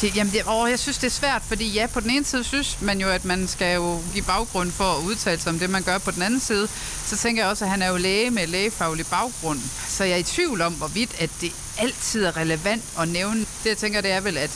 Det, 0.00 0.16
jamen, 0.16 0.32
det, 0.32 0.42
åh, 0.48 0.70
jeg 0.70 0.78
synes, 0.78 0.98
det 0.98 1.06
er 1.06 1.10
svært, 1.10 1.42
fordi 1.42 1.72
ja, 1.72 1.86
på 1.86 2.00
den 2.00 2.10
ene 2.10 2.24
side 2.24 2.44
synes 2.44 2.82
man 2.82 3.00
jo, 3.00 3.08
at 3.08 3.24
man 3.24 3.48
skal 3.48 3.74
jo 3.74 3.98
give 4.12 4.24
baggrund 4.24 4.72
for 4.72 4.84
at 4.84 5.02
udtale 5.04 5.40
sig 5.40 5.52
om 5.52 5.58
det, 5.58 5.70
man 5.70 5.82
gør. 5.82 5.98
På 5.98 6.10
den 6.10 6.22
anden 6.22 6.40
side, 6.40 6.68
så 7.06 7.16
tænker 7.16 7.42
jeg 7.42 7.50
også, 7.50 7.64
at 7.64 7.70
han 7.70 7.82
er 7.82 7.88
jo 7.88 7.96
læge 7.96 8.30
med 8.30 8.46
lægefaglig 8.46 9.06
baggrund. 9.06 9.60
Så 9.88 10.04
jeg 10.04 10.12
er 10.12 10.16
i 10.16 10.22
tvivl 10.22 10.60
om, 10.60 10.72
hvorvidt 10.72 11.10
at 11.18 11.30
det 11.40 11.52
altid 11.80 12.24
er 12.24 12.36
relevant 12.36 12.84
at 12.98 13.08
nævne. 13.08 13.40
Det, 13.40 13.66
jeg 13.66 13.76
tænker, 13.76 14.00
det 14.00 14.10
er 14.10 14.20
vel, 14.20 14.36
at 14.36 14.50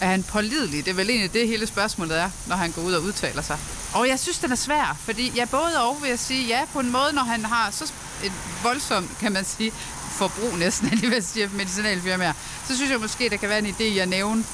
er 0.00 0.06
han 0.06 0.22
pålidelig? 0.22 0.84
Det 0.84 0.90
er 0.90 0.94
vel 0.94 1.10
egentlig 1.10 1.32
det, 1.32 1.48
hele 1.48 1.66
spørgsmålet 1.66 2.18
er, 2.18 2.30
når 2.46 2.56
han 2.56 2.72
går 2.72 2.82
ud 2.82 2.92
og 2.92 3.02
udtaler 3.02 3.42
sig. 3.42 3.58
Og 3.94 4.08
jeg 4.08 4.18
synes, 4.18 4.38
den 4.38 4.52
er 4.52 4.56
svær, 4.56 4.96
fordi 5.04 5.32
jeg 5.36 5.48
både 5.48 5.82
og 5.82 6.02
vil 6.02 6.08
jeg 6.08 6.18
sige, 6.18 6.46
ja, 6.46 6.60
på 6.72 6.80
en 6.80 6.92
måde, 6.92 7.12
når 7.12 7.22
han 7.22 7.44
har 7.44 7.70
så 7.70 7.92
et 8.24 8.32
voldsomt, 8.62 9.18
kan 9.18 9.32
man 9.32 9.44
sige, 9.44 9.72
forbrug 10.10 10.58
næsten, 10.58 10.88
af 10.92 11.08
hvad 11.08 11.22
siger 11.22 11.48
medicinalfirmaer, 11.52 12.32
så 12.68 12.76
synes 12.76 12.90
jeg 12.90 13.00
måske, 13.00 13.28
der 13.28 13.36
kan 13.36 13.48
være 13.48 13.58
en 13.58 13.66
idé 13.66 14.00
at 14.00 14.08
nævne 14.08 14.44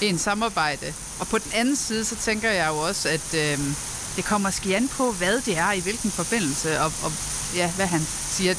en 0.00 0.18
samarbejde. 0.18 0.94
Og 1.20 1.26
på 1.28 1.38
den 1.38 1.50
anden 1.54 1.76
side, 1.76 2.04
så 2.04 2.16
tænker 2.16 2.50
jeg 2.50 2.68
jo 2.68 2.78
også, 2.78 3.08
at 3.08 3.34
øh, 3.34 3.58
det 4.16 4.24
kommer 4.24 4.50
ske 4.50 4.76
an 4.76 4.88
på, 4.88 5.12
hvad 5.12 5.40
det 5.40 5.58
er, 5.58 5.72
i 5.72 5.80
hvilken 5.80 6.10
forbindelse, 6.10 6.80
og, 6.80 6.92
og 7.02 7.12
ja, 7.54 7.70
hvad 7.70 7.86
han 7.86 8.06
siger. 8.30 8.54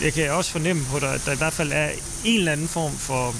Jeg 0.00 0.12
kan 0.12 0.30
også 0.30 0.50
fornemme 0.50 0.84
på 0.90 0.98
dig, 0.98 1.14
at 1.14 1.20
der 1.26 1.32
i 1.32 1.36
hvert 1.36 1.52
fald 1.52 1.72
er 1.72 1.88
en 2.24 2.38
eller 2.38 2.52
anden 2.52 2.68
form 2.68 2.98
for 2.98 3.34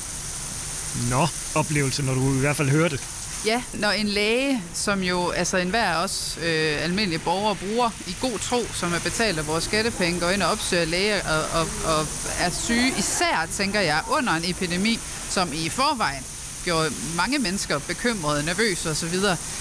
nå-oplevelse, 1.10 2.02
når 2.02 2.14
du 2.14 2.34
i 2.36 2.40
hvert 2.40 2.56
fald 2.56 2.68
hører 2.68 2.88
det. 2.88 3.00
Ja, 3.46 3.62
når 3.74 3.90
en 3.90 4.08
læge, 4.08 4.62
som 4.74 5.02
jo 5.02 5.30
altså 5.30 5.56
enhver 5.56 5.94
også 5.94 6.40
øh, 6.40 6.84
almindelige 6.84 7.18
borgere 7.18 7.56
bruger 7.56 7.90
i 8.06 8.16
god 8.20 8.38
tro, 8.38 8.66
som 8.74 8.92
er 8.94 8.98
betalt 8.98 9.38
af 9.38 9.46
vores 9.46 9.64
skattepenge, 9.64 10.20
går 10.20 10.30
ind 10.30 10.42
og 10.42 10.50
opsøger 10.50 10.84
læger 10.84 11.20
og, 11.28 11.60
og, 11.60 11.68
og 11.84 12.06
er 12.38 12.50
syge, 12.50 12.92
især 12.98 13.48
tænker 13.52 13.80
jeg 13.80 14.02
under 14.10 14.32
en 14.32 14.42
epidemi, 14.44 14.98
som 15.30 15.52
i 15.52 15.68
forvejen 15.68 16.24
gjorde 16.64 16.90
mange 17.16 17.38
mennesker 17.38 17.78
bekymrede, 17.78 18.44
nervøse 18.44 18.90
osv., 18.90 19.14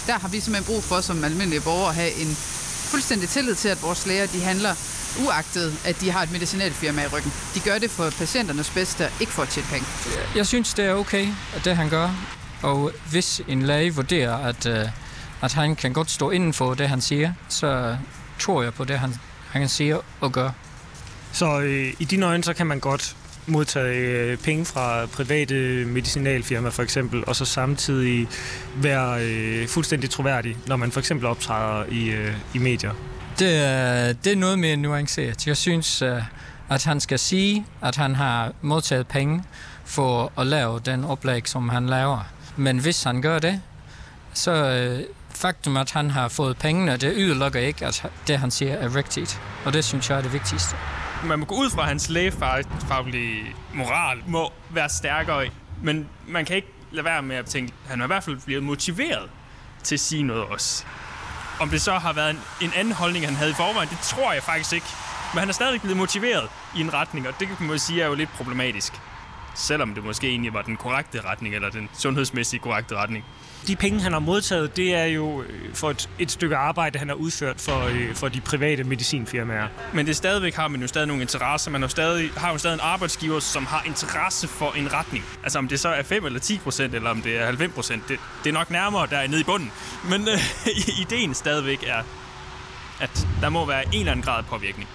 der 0.08 0.19
har 0.19 0.27
vi 0.27 0.39
simpelthen 0.39 0.73
brug 0.73 0.84
for 0.84 1.01
som 1.01 1.23
almindelige 1.23 1.62
borgere 1.62 1.89
at 1.89 1.95
have 1.95 2.13
en 2.13 2.38
fuldstændig 2.91 3.30
tillid 3.30 3.56
til, 3.56 3.69
at 3.69 3.84
vores 3.84 4.06
læger 4.06 4.25
de 4.25 4.41
handler 4.41 4.73
uagtet, 5.25 5.77
at 5.86 6.01
de 6.01 6.12
har 6.12 6.23
et 6.23 6.32
medicinalfirma 6.32 7.04
i 7.04 7.08
ryggen. 7.08 7.32
De 7.56 7.60
gør 7.60 7.77
det 7.80 7.91
for 7.91 8.10
patienternes 8.10 8.69
bedste, 8.69 9.10
ikke 9.19 9.32
for 9.32 9.41
at 9.41 9.49
tjene 9.49 9.67
penge. 9.67 9.86
Jeg 10.36 10.47
synes, 10.47 10.73
det 10.73 10.86
er 10.86 10.93
okay, 10.93 11.27
at 11.56 11.65
det 11.65 11.75
han 11.75 11.89
gør. 11.89 12.10
Og 12.62 12.91
hvis 13.12 13.41
en 13.47 13.62
læge 13.62 13.95
vurderer, 13.95 14.38
at, 14.38 14.65
uh, 14.65 14.89
at 15.41 15.54
han 15.54 15.75
kan 15.75 15.93
godt 15.93 16.12
stå 16.12 16.30
inden 16.30 16.54
for 16.54 16.73
det, 16.73 16.89
han 16.89 17.01
siger, 17.01 17.34
så 17.49 17.97
tror 18.39 18.63
jeg 18.63 18.73
på 18.73 18.84
det, 18.84 18.99
han, 18.99 19.15
han 19.49 19.69
siger 19.69 19.97
og 20.21 20.32
gør. 20.32 20.49
Så 21.34 21.60
øh, 21.60 21.93
i 21.99 22.06
dine 22.06 22.25
øjne, 22.25 22.43
så 22.43 22.54
kan 22.54 22.67
man 22.67 22.80
godt 22.80 23.15
modtage 23.47 23.97
øh, 23.97 24.38
penge 24.38 24.65
fra 24.65 25.06
private 25.06 25.86
medicinalfirmaer 25.86 26.71
for 26.71 26.84
eksempel, 26.84 27.23
og 27.27 27.36
så 27.36 27.45
samtidig 27.45 28.27
være 28.75 29.25
øh, 29.25 29.67
fuldstændig 29.67 30.10
troværdig, 30.10 30.58
når 30.67 30.75
man 30.75 30.91
for 30.91 30.99
eksempel 30.99 31.27
optræder 31.27 31.86
i, 31.91 32.10
øh, 32.10 32.34
i 32.54 32.58
medier? 32.58 32.91
Det, 33.39 33.56
er, 33.65 34.13
det 34.13 34.32
er 34.32 34.38
noget 34.38 34.60
mere 34.60 34.75
nuanceret. 34.75 35.47
Jeg 35.47 35.58
synes, 35.58 36.01
øh, 36.01 36.21
at 36.69 36.84
han 36.84 36.99
skal 36.99 37.19
sige, 37.19 37.65
at 37.82 37.95
han 37.95 38.15
har 38.15 38.51
modtaget 38.62 39.08
penge 39.08 39.43
for 39.86 40.32
at 40.38 40.47
lave 40.47 40.80
den 40.86 41.04
oplæg, 41.04 41.47
som 41.47 41.69
han 41.69 41.86
laver. 41.86 42.19
Men 42.58 42.77
hvis 42.77 43.04
han 43.04 43.21
gør 43.21 43.39
det, 43.39 43.62
så 44.34 44.51
øh, 44.51 45.04
faktum, 45.30 45.77
at 45.77 45.91
han 45.91 46.12
har 46.12 46.27
fået 46.27 46.58
pengene, 46.58 46.97
det 46.97 47.15
udelukker 47.15 47.60
ikke, 47.60 47.86
at 47.86 48.06
det, 48.27 48.39
han 48.39 48.51
siger, 48.51 48.73
er 48.73 48.95
rigtigt. 48.95 49.41
Og 49.65 49.73
det 49.73 49.84
synes 49.84 50.10
jeg 50.10 50.17
er 50.17 50.21
det 50.21 50.34
vigtigste. 50.34 50.75
Man 51.26 51.40
må 51.40 51.46
gå 51.46 51.56
ud 51.56 51.70
fra, 51.70 51.82
at 51.82 51.88
hans 51.88 52.10
lægefaglige 52.10 53.56
moral 53.74 54.24
må 54.28 54.52
være 54.70 54.90
stærkere, 54.90 55.50
men 55.84 56.08
man 56.28 56.46
kan 56.46 56.56
ikke 56.56 56.68
lade 56.92 57.06
være 57.06 57.22
med 57.22 57.36
at 57.36 57.46
tænke, 57.46 57.74
at 57.84 57.90
han 57.90 58.00
har 58.00 58.06
i 58.06 58.08
hvert 58.08 58.24
fald 58.24 58.38
blevet 58.46 58.64
motiveret 58.64 59.30
til 59.84 59.96
at 59.96 60.00
sige 60.00 60.24
noget 60.24 60.44
også. 60.44 60.86
Om 61.60 61.70
det 61.70 61.82
så 61.82 61.94
har 61.94 62.14
været 62.14 62.30
en, 62.30 62.40
en 62.62 62.72
anden 62.76 62.94
holdning, 62.94 63.26
han 63.26 63.36
havde 63.36 63.52
i 63.52 63.54
forvejen, 63.54 63.90
det 63.90 63.98
tror 63.98 64.34
jeg 64.34 64.44
faktisk 64.44 64.74
ikke. 64.74 64.88
Men 65.34 65.40
han 65.40 65.50
er 65.50 65.54
stadig 65.54 65.82
blevet 65.82 65.98
motiveret 65.98 66.50
i 66.76 66.82
en 66.82 66.94
retning, 66.94 67.28
og 67.28 67.34
det 67.40 67.48
kan 67.48 67.68
man 67.68 67.80
sige 67.80 68.02
er 68.02 68.08
jo 68.08 68.14
lidt 68.14 68.30
problematisk 68.30 68.94
selvom 69.54 69.94
det 69.96 70.04
måske 70.04 70.28
egentlig 70.28 70.54
var 70.54 70.62
den 70.62 70.78
korrekte 70.78 71.22
retning, 71.22 71.56
eller 71.56 71.70
den 71.70 71.90
sundhedsmæssigt 71.94 72.64
korrekte 72.64 72.96
retning. 72.96 73.26
De 73.67 73.76
penge, 73.76 74.00
han 74.02 74.12
har 74.12 74.19
modtaget, 74.19 74.78
det 74.78 74.95
er 74.95 75.06
jo 75.06 75.41
øh, 75.41 75.74
for 75.74 75.89
et, 75.89 76.10
et 76.19 76.32
stykke 76.32 76.56
arbejde, 76.56 77.00
han 77.00 77.08
har 77.08 77.15
udført 77.15 77.62
for, 77.62 77.80
øh, 77.80 78.15
for 78.15 78.28
de 78.28 78.41
private 78.41 78.84
medicinfirmaer. 78.84 79.67
Men 79.93 80.06
det 80.06 80.15
stadigvæk 80.15 80.56
har 80.56 80.67
man 80.67 80.82
jo 80.82 80.88
stadig 80.88 81.08
nogle 81.08 81.21
interesser. 81.21 81.71
Man 81.71 81.82
har, 81.82 81.89
stadig, 81.89 82.30
har 82.38 82.52
jo 82.52 82.58
stadig 82.58 82.74
en 82.74 82.80
arbejdsgiver, 82.84 83.39
som 83.39 83.65
har 83.65 83.84
interesse 83.86 84.47
for 84.47 84.71
en 84.71 84.93
retning. 84.93 85.24
Altså 85.43 85.60
om 85.60 85.67
det 85.67 85.80
så 85.80 85.89
er 85.89 86.04
5 86.04 86.26
eller 86.26 86.39
10 86.39 86.58
procent, 86.58 86.95
eller 86.95 87.10
om 87.10 87.21
det 87.21 87.38
er 87.38 87.45
90 87.45 87.74
procent, 87.74 88.04
det, 88.08 88.19
det 88.43 88.50
er 88.50 88.54
nok 88.54 88.71
nærmere 88.71 89.08
der 89.08 89.28
nede 89.28 89.41
i 89.41 89.43
bunden. 89.43 89.71
Men 90.10 90.21
øh, 90.21 90.67
ideen 91.06 91.34
stadigvæk 91.34 91.84
er, 91.88 92.04
at 93.02 93.28
der 93.41 93.50
må 93.50 93.65
være 93.65 93.84
en 93.86 94.00
eller 94.00 94.12
anden 94.12 94.24
grad 94.24 94.38
af 94.38 94.45
påvirkning. 94.45 94.89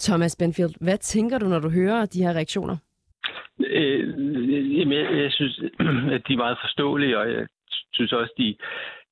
Thomas 0.00 0.36
Benfield, 0.36 0.74
hvad 0.80 0.98
tænker 0.98 1.38
du, 1.38 1.48
når 1.48 1.58
du 1.58 1.70
hører 1.70 2.06
de 2.06 2.22
her 2.22 2.32
reaktioner? 2.32 2.76
Øh, 3.60 4.08
jamen, 4.78 4.98
jeg, 4.98 5.16
jeg 5.22 5.32
synes, 5.32 5.60
at 6.16 6.22
de 6.28 6.32
er 6.32 6.44
meget 6.44 6.58
forståelige, 6.60 7.18
og 7.18 7.32
jeg 7.32 7.46
synes 7.92 8.12
også, 8.12 8.32
de, 8.38 8.56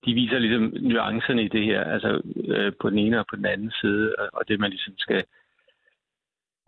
de 0.05 0.15
viser 0.15 0.39
ligesom 0.39 0.73
nuancerne 0.81 1.45
i 1.45 1.49
det 1.49 1.65
her, 1.65 1.85
altså 1.85 2.23
øh, 2.49 2.73
på 2.81 2.91
den 2.91 2.99
ene 2.99 3.19
og 3.19 3.27
på 3.31 3.37
den 3.37 3.47
anden 3.47 3.73
side, 3.81 4.15
og 4.33 4.49
det 4.49 4.61
man 4.61 4.71
ligesom 4.71 4.95
skal 4.99 5.25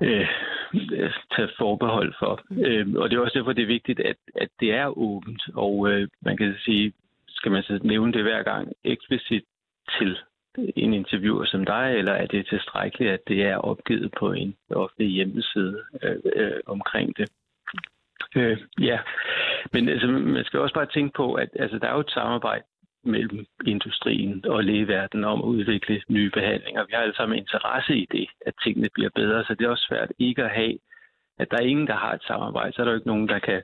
øh, 0.02 0.28
tage 1.36 1.48
forbehold 1.58 2.14
for. 2.18 2.40
Øh, 2.50 2.86
og 2.96 3.10
det 3.10 3.16
er 3.16 3.20
også 3.20 3.38
derfor, 3.38 3.52
det 3.52 3.62
er 3.62 3.76
vigtigt, 3.76 4.00
at, 4.00 4.16
at 4.34 4.48
det 4.60 4.72
er 4.72 4.98
åbent, 4.98 5.42
og 5.54 5.90
øh, 5.90 6.08
man 6.22 6.36
kan 6.36 6.54
sige, 6.64 6.92
skal 7.28 7.52
man 7.52 7.62
så 7.62 7.80
nævne 7.82 8.12
det 8.12 8.22
hver 8.22 8.42
gang 8.42 8.72
eksplicit 8.84 9.44
til 9.98 10.18
en 10.76 10.94
interviewer 10.94 11.44
som 11.44 11.64
dig, 11.64 11.94
eller 11.98 12.12
er 12.12 12.26
det 12.26 12.46
tilstrækkeligt, 12.46 13.12
at 13.12 13.20
det 13.28 13.42
er 13.42 13.56
opgivet 13.56 14.12
på 14.18 14.32
en 14.32 14.56
offentlig 14.70 15.08
hjemmeside 15.08 15.82
øh, 16.02 16.16
øh, 16.36 16.60
omkring 16.66 17.16
det? 17.16 17.30
Øh, 18.34 18.58
ja, 18.80 18.98
men 19.72 19.88
altså, 19.88 20.06
man 20.06 20.44
skal 20.44 20.60
også 20.60 20.74
bare 20.74 20.94
tænke 20.94 21.12
på, 21.16 21.34
at 21.34 21.48
altså, 21.58 21.78
der 21.78 21.88
er 21.88 21.94
jo 21.94 22.00
et 22.00 22.10
samarbejde 22.10 22.64
mellem 23.04 23.46
industrien 23.66 24.44
og 24.46 24.64
lægeverdenen 24.64 25.24
om 25.24 25.38
at 25.38 25.44
udvikle 25.46 26.02
nye 26.08 26.30
behandlinger. 26.30 26.86
Vi 26.86 26.92
har 26.92 27.02
alle 27.02 27.16
sammen 27.16 27.38
interesse 27.38 27.96
i 27.96 28.06
det, 28.12 28.28
at 28.46 28.54
tingene 28.64 28.88
bliver 28.94 29.10
bedre, 29.14 29.44
så 29.44 29.54
det 29.54 29.64
er 29.64 29.70
også 29.70 29.86
svært 29.88 30.12
ikke 30.18 30.44
at 30.44 30.50
have, 30.50 30.78
at 31.38 31.50
der 31.50 31.56
er 31.56 31.66
ingen, 31.66 31.86
der 31.86 31.96
har 31.96 32.12
et 32.12 32.22
samarbejde, 32.26 32.72
så 32.72 32.82
er 32.82 32.84
der 32.84 32.92
jo 32.92 32.98
ikke 32.98 33.06
nogen, 33.06 33.28
der 33.28 33.38
kan 33.38 33.62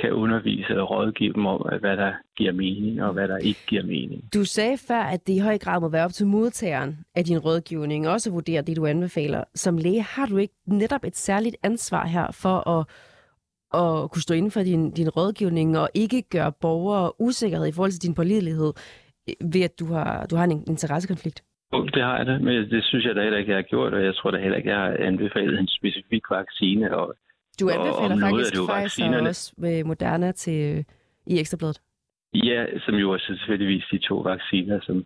kan 0.00 0.12
undervise 0.12 0.80
og 0.80 0.90
rådgive 0.90 1.32
dem 1.32 1.46
om, 1.46 1.60
hvad 1.80 1.96
der 1.96 2.12
giver 2.36 2.52
mening 2.52 3.02
og 3.02 3.12
hvad 3.12 3.28
der 3.28 3.38
ikke 3.38 3.60
giver 3.66 3.82
mening. 3.82 4.34
Du 4.34 4.44
sagde 4.44 4.78
før, 4.88 5.00
at 5.00 5.26
det 5.26 5.32
i 5.32 5.38
høj 5.38 5.58
grad 5.58 5.80
må 5.80 5.88
være 5.88 6.04
op 6.04 6.12
til 6.12 6.26
modtageren 6.26 6.98
af 7.14 7.24
din 7.24 7.38
rådgivning, 7.38 8.08
også 8.08 8.30
vurdere 8.30 8.62
det, 8.62 8.76
du 8.76 8.86
anbefaler. 8.86 9.44
Som 9.54 9.76
læge 9.76 10.02
har 10.02 10.26
du 10.26 10.36
ikke 10.36 10.54
netop 10.66 11.04
et 11.04 11.16
særligt 11.16 11.56
ansvar 11.62 12.06
her 12.06 12.26
for 12.42 12.68
at, 12.68 12.86
at 13.74 14.10
kunne 14.10 14.22
stå 14.22 14.34
inden 14.34 14.50
for 14.50 14.62
din, 14.62 14.90
din 14.90 15.08
rådgivning 15.08 15.78
og 15.78 15.88
ikke 15.94 16.22
gøre 16.22 16.52
borgere 16.52 17.20
usikkerhed 17.20 17.66
i 17.66 17.72
forhold 17.72 17.90
til 17.90 18.02
din 18.02 18.14
pålidelighed 18.14 18.72
ved, 19.52 19.62
at 19.62 19.78
du 19.80 19.86
har, 19.86 20.26
du 20.26 20.36
har 20.36 20.44
en 20.44 20.64
interessekonflikt? 20.66 21.42
Det 21.72 22.02
har 22.02 22.16
jeg 22.16 22.26
det, 22.26 22.40
men 22.42 22.70
det 22.70 22.84
synes 22.84 23.04
jeg 23.04 23.14
da 23.14 23.22
heller 23.22 23.38
ikke, 23.38 23.50
jeg 23.50 23.58
har 23.58 23.62
gjort, 23.62 23.94
og 23.94 24.04
jeg 24.04 24.14
tror 24.14 24.30
da 24.30 24.38
heller 24.38 24.56
ikke, 24.56 24.70
jeg 24.70 24.78
har 24.78 24.96
anbefalet 24.98 25.58
en 25.58 25.68
specifik 25.68 26.22
vaccine. 26.30 26.96
Og 26.96 27.14
du 27.60 27.68
anbefaler 27.68 28.14
og, 28.14 28.20
faktisk 28.20 28.52
Pfizer 28.54 29.28
også 29.28 29.52
med 29.56 29.84
Moderna 29.84 30.32
til, 30.32 30.84
i 31.26 31.40
Ekstrabladet. 31.40 31.80
Ja, 32.34 32.66
som 32.84 32.94
jo 32.94 33.12
er 33.12 33.18
selvfølgelig 33.18 33.84
de 33.92 33.98
to 33.98 34.16
vacciner, 34.16 34.80
som 34.82 35.04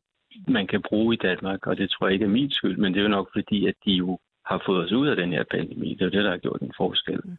man 0.48 0.66
kan 0.66 0.82
bruge 0.88 1.14
i 1.14 1.18
Danmark, 1.22 1.66
og 1.66 1.76
det 1.76 1.90
tror 1.90 2.06
jeg 2.06 2.12
ikke 2.14 2.24
er 2.24 2.28
min 2.28 2.50
skyld, 2.50 2.76
men 2.76 2.92
det 2.92 2.98
er 2.98 3.02
jo 3.02 3.08
nok 3.08 3.28
fordi, 3.32 3.66
at 3.66 3.74
de 3.84 3.92
jo 3.92 4.18
har 4.46 4.62
fået 4.66 4.84
os 4.84 4.92
ud 4.92 5.08
af 5.08 5.16
den 5.16 5.32
her 5.32 5.44
pandemi. 5.50 5.88
Det 5.94 6.00
er 6.00 6.04
jo 6.04 6.10
det, 6.10 6.24
der 6.24 6.30
har 6.30 6.38
gjort 6.38 6.60
en 6.60 6.72
forskel. 6.76 7.20
Mm. 7.24 7.36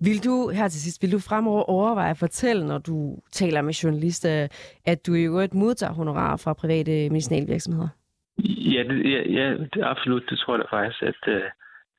Vil 0.00 0.24
du, 0.24 0.48
her 0.48 0.68
til 0.68 0.80
sidst, 0.80 1.02
vil 1.02 1.12
du 1.12 1.18
fremover 1.18 1.62
overveje 1.62 2.10
at 2.10 2.18
fortælle, 2.18 2.66
når 2.66 2.78
du 2.78 3.18
taler 3.32 3.62
med 3.62 3.72
journalister, 3.72 4.48
at 4.86 5.06
du 5.06 5.14
i 5.14 5.22
øvrigt 5.22 5.54
modtager 5.54 5.92
honorar 5.92 6.36
fra 6.36 6.52
private 6.52 7.10
medicinalvirksomheder? 7.10 7.88
Ja, 8.38 8.82
det, 8.82 9.10
ja, 9.12 9.20
ja 9.40 9.56
det, 9.74 9.82
absolut. 9.82 10.22
Det 10.30 10.38
tror 10.38 10.56
jeg 10.56 10.66
faktisk, 10.70 11.02
at 11.02 11.22
øh, 11.28 11.42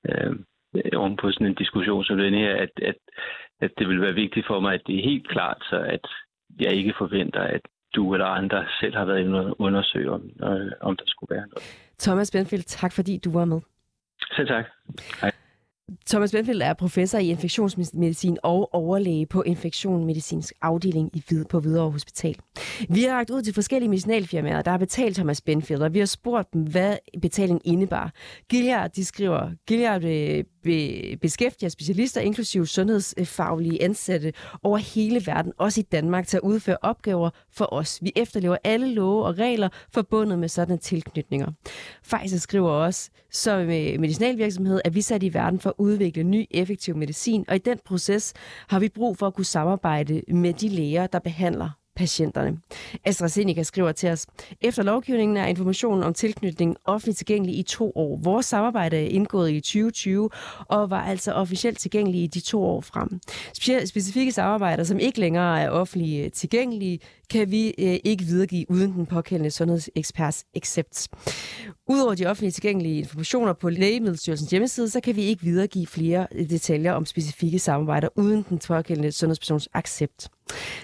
øh 0.05 0.35
oven 0.95 1.17
på 1.17 1.31
sådan 1.31 1.47
en 1.47 1.53
diskussion 1.53 2.03
som 2.03 2.17
den 2.17 2.33
her, 2.33 2.55
at, 2.55 2.69
at, 2.81 2.95
at 3.61 3.71
det 3.77 3.87
vil 3.87 4.01
være 4.01 4.13
vigtigt 4.13 4.47
for 4.47 4.59
mig, 4.59 4.73
at 4.73 4.81
det 4.87 4.99
er 4.99 5.03
helt 5.03 5.29
klart, 5.29 5.57
så 5.69 5.77
at 5.79 6.07
jeg 6.59 6.71
ikke 6.73 6.93
forventer, 6.97 7.41
at 7.41 7.61
du 7.95 8.13
eller 8.13 8.25
andre 8.25 8.65
selv 8.79 8.95
har 8.95 9.05
været 9.05 9.19
inde 9.19 9.39
og 9.39 9.55
undersøge, 9.59 10.11
om, 10.11 10.21
øh, 10.43 10.71
om 10.81 10.95
der 10.97 11.03
skulle 11.07 11.35
være 11.35 11.47
noget. 11.47 11.63
Thomas 11.99 12.31
Benfeldt, 12.31 12.67
tak 12.67 12.93
fordi 12.93 13.17
du 13.25 13.31
var 13.31 13.45
med. 13.45 13.61
Selv 14.35 14.47
tak. 14.47 14.65
Hej. 15.21 15.31
Thomas 16.05 16.31
Benfeldt 16.31 16.63
er 16.63 16.73
professor 16.73 17.17
i 17.17 17.29
infektionsmedicin 17.29 18.37
og 18.43 18.73
overlæge 18.73 19.25
på 19.25 19.41
infektionsmedicinsk 19.41 20.53
afdeling 20.61 21.09
i 21.13 21.23
Hvid 21.27 21.45
på 21.45 21.59
Hvidovre 21.59 21.91
Hospital. 21.91 22.35
Vi 22.89 23.03
har 23.03 23.17
ragt 23.17 23.29
ud 23.29 23.41
til 23.41 23.53
forskellige 23.53 23.89
medicinalfirmaer, 23.89 24.61
der 24.61 24.71
har 24.71 24.77
betalt 24.77 25.15
Thomas 25.15 25.41
Benfeldt, 25.41 25.83
og 25.83 25.93
vi 25.93 25.99
har 25.99 26.05
spurgt 26.05 26.53
dem, 26.53 26.61
hvad 26.61 26.97
betalingen 27.21 27.61
indebar. 27.65 28.13
Gilliard, 28.49 28.91
de 28.91 29.05
skriver, 29.05 29.49
Gilliard 29.67 30.03
øh, 30.03 30.43
beskæftiger 31.21 31.69
specialister, 31.69 32.21
inklusive 32.21 32.67
sundhedsfaglige 32.67 33.83
ansatte 33.83 34.33
over 34.63 34.77
hele 34.77 35.21
verden, 35.25 35.53
også 35.57 35.79
i 35.79 35.83
Danmark, 35.83 36.27
til 36.27 36.37
at 36.37 36.41
udføre 36.41 36.77
opgaver 36.81 37.29
for 37.51 37.73
os. 37.73 37.99
Vi 38.01 38.11
efterlever 38.15 38.57
alle 38.63 38.93
love 38.93 39.25
og 39.25 39.37
regler 39.37 39.69
forbundet 39.93 40.39
med 40.39 40.49
sådanne 40.49 40.77
tilknytninger. 40.77 41.51
Pfizer 42.03 42.37
skriver 42.37 42.71
også, 42.71 43.09
som 43.31 43.65
medicinalvirksomhed 43.65 44.81
er 44.85 44.89
vi 44.89 45.01
sat 45.01 45.23
i 45.23 45.33
verden 45.33 45.59
for 45.59 45.69
at 45.69 45.75
udvikle 45.77 46.23
ny, 46.23 46.45
effektiv 46.51 46.95
medicin, 46.95 47.45
og 47.47 47.55
i 47.55 47.59
den 47.59 47.79
proces 47.85 48.33
har 48.67 48.79
vi 48.79 48.89
brug 48.89 49.17
for 49.17 49.27
at 49.27 49.33
kunne 49.33 49.45
samarbejde 49.45 50.21
med 50.27 50.53
de 50.53 50.69
læger, 50.69 51.07
der 51.07 51.19
behandler 51.19 51.69
patienterne. 51.95 52.57
AstraZeneca 53.05 53.63
skriver 53.63 53.91
til 53.91 54.09
os, 54.09 54.27
efter 54.61 54.83
lovgivningen 54.83 55.37
er 55.37 55.45
informationen 55.45 56.03
om 56.03 56.13
tilknytning 56.13 56.77
offentligt 56.85 57.17
tilgængelig 57.17 57.57
i 57.57 57.63
to 57.63 57.91
år. 57.95 58.19
Vores 58.23 58.45
samarbejde 58.45 58.97
er 58.97 59.09
indgået 59.09 59.51
i 59.51 59.59
2020 59.59 60.29
og 60.67 60.89
var 60.89 61.03
altså 61.03 61.31
officielt 61.31 61.79
tilgængelig 61.79 62.23
i 62.23 62.27
de 62.27 62.39
to 62.39 62.63
år 62.63 62.81
frem. 62.81 63.19
Specifikke 63.87 64.31
samarbejder, 64.31 64.83
som 64.83 64.99
ikke 64.99 65.19
længere 65.19 65.61
er 65.61 65.69
offentligt 65.69 66.33
tilgængelige, 66.33 66.99
kan 67.29 67.51
vi 67.51 67.67
øh, 67.67 67.99
ikke 68.03 68.23
videregive 68.23 68.71
uden 68.71 68.93
den 68.93 69.05
pågældende 69.05 69.51
sundhedseksperts 69.51 70.45
accept. 70.55 71.07
Udover 71.87 72.15
de 72.15 72.25
offentligt 72.25 72.55
tilgængelige 72.55 72.99
informationer 72.99 73.53
på 73.53 73.69
Lægemiddelstyrelsens 73.69 74.51
hjemmeside, 74.51 74.89
så 74.89 74.99
kan 74.99 75.15
vi 75.15 75.21
ikke 75.21 75.43
videregive 75.43 75.87
flere 75.87 76.27
øh, 76.31 76.49
detaljer 76.49 76.93
om 76.93 77.05
specifikke 77.05 77.59
samarbejder 77.59 78.09
uden 78.15 78.45
den 78.49 78.59
pågældende 78.67 79.11
sundhedspersons 79.11 79.69
accept. 79.73 80.29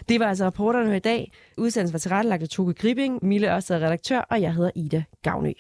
Det 0.10 0.20
var 0.20 0.26
altså 0.26 0.46
rapporterne 0.46 0.98
i 0.98 1.00
dag. 1.00 1.32
Udsendelsen 1.58 1.94
var 1.94 2.00
tilrettelagt 2.00 2.44
af 2.44 2.50
Toge 2.50 2.74
Gribing, 2.74 3.26
Mille 3.26 3.56
Ørsted 3.56 3.76
redaktør, 3.76 4.20
og 4.20 4.42
jeg 4.42 4.54
hedder 4.54 4.72
Ida 4.76 5.04
Gavnø. 5.24 5.52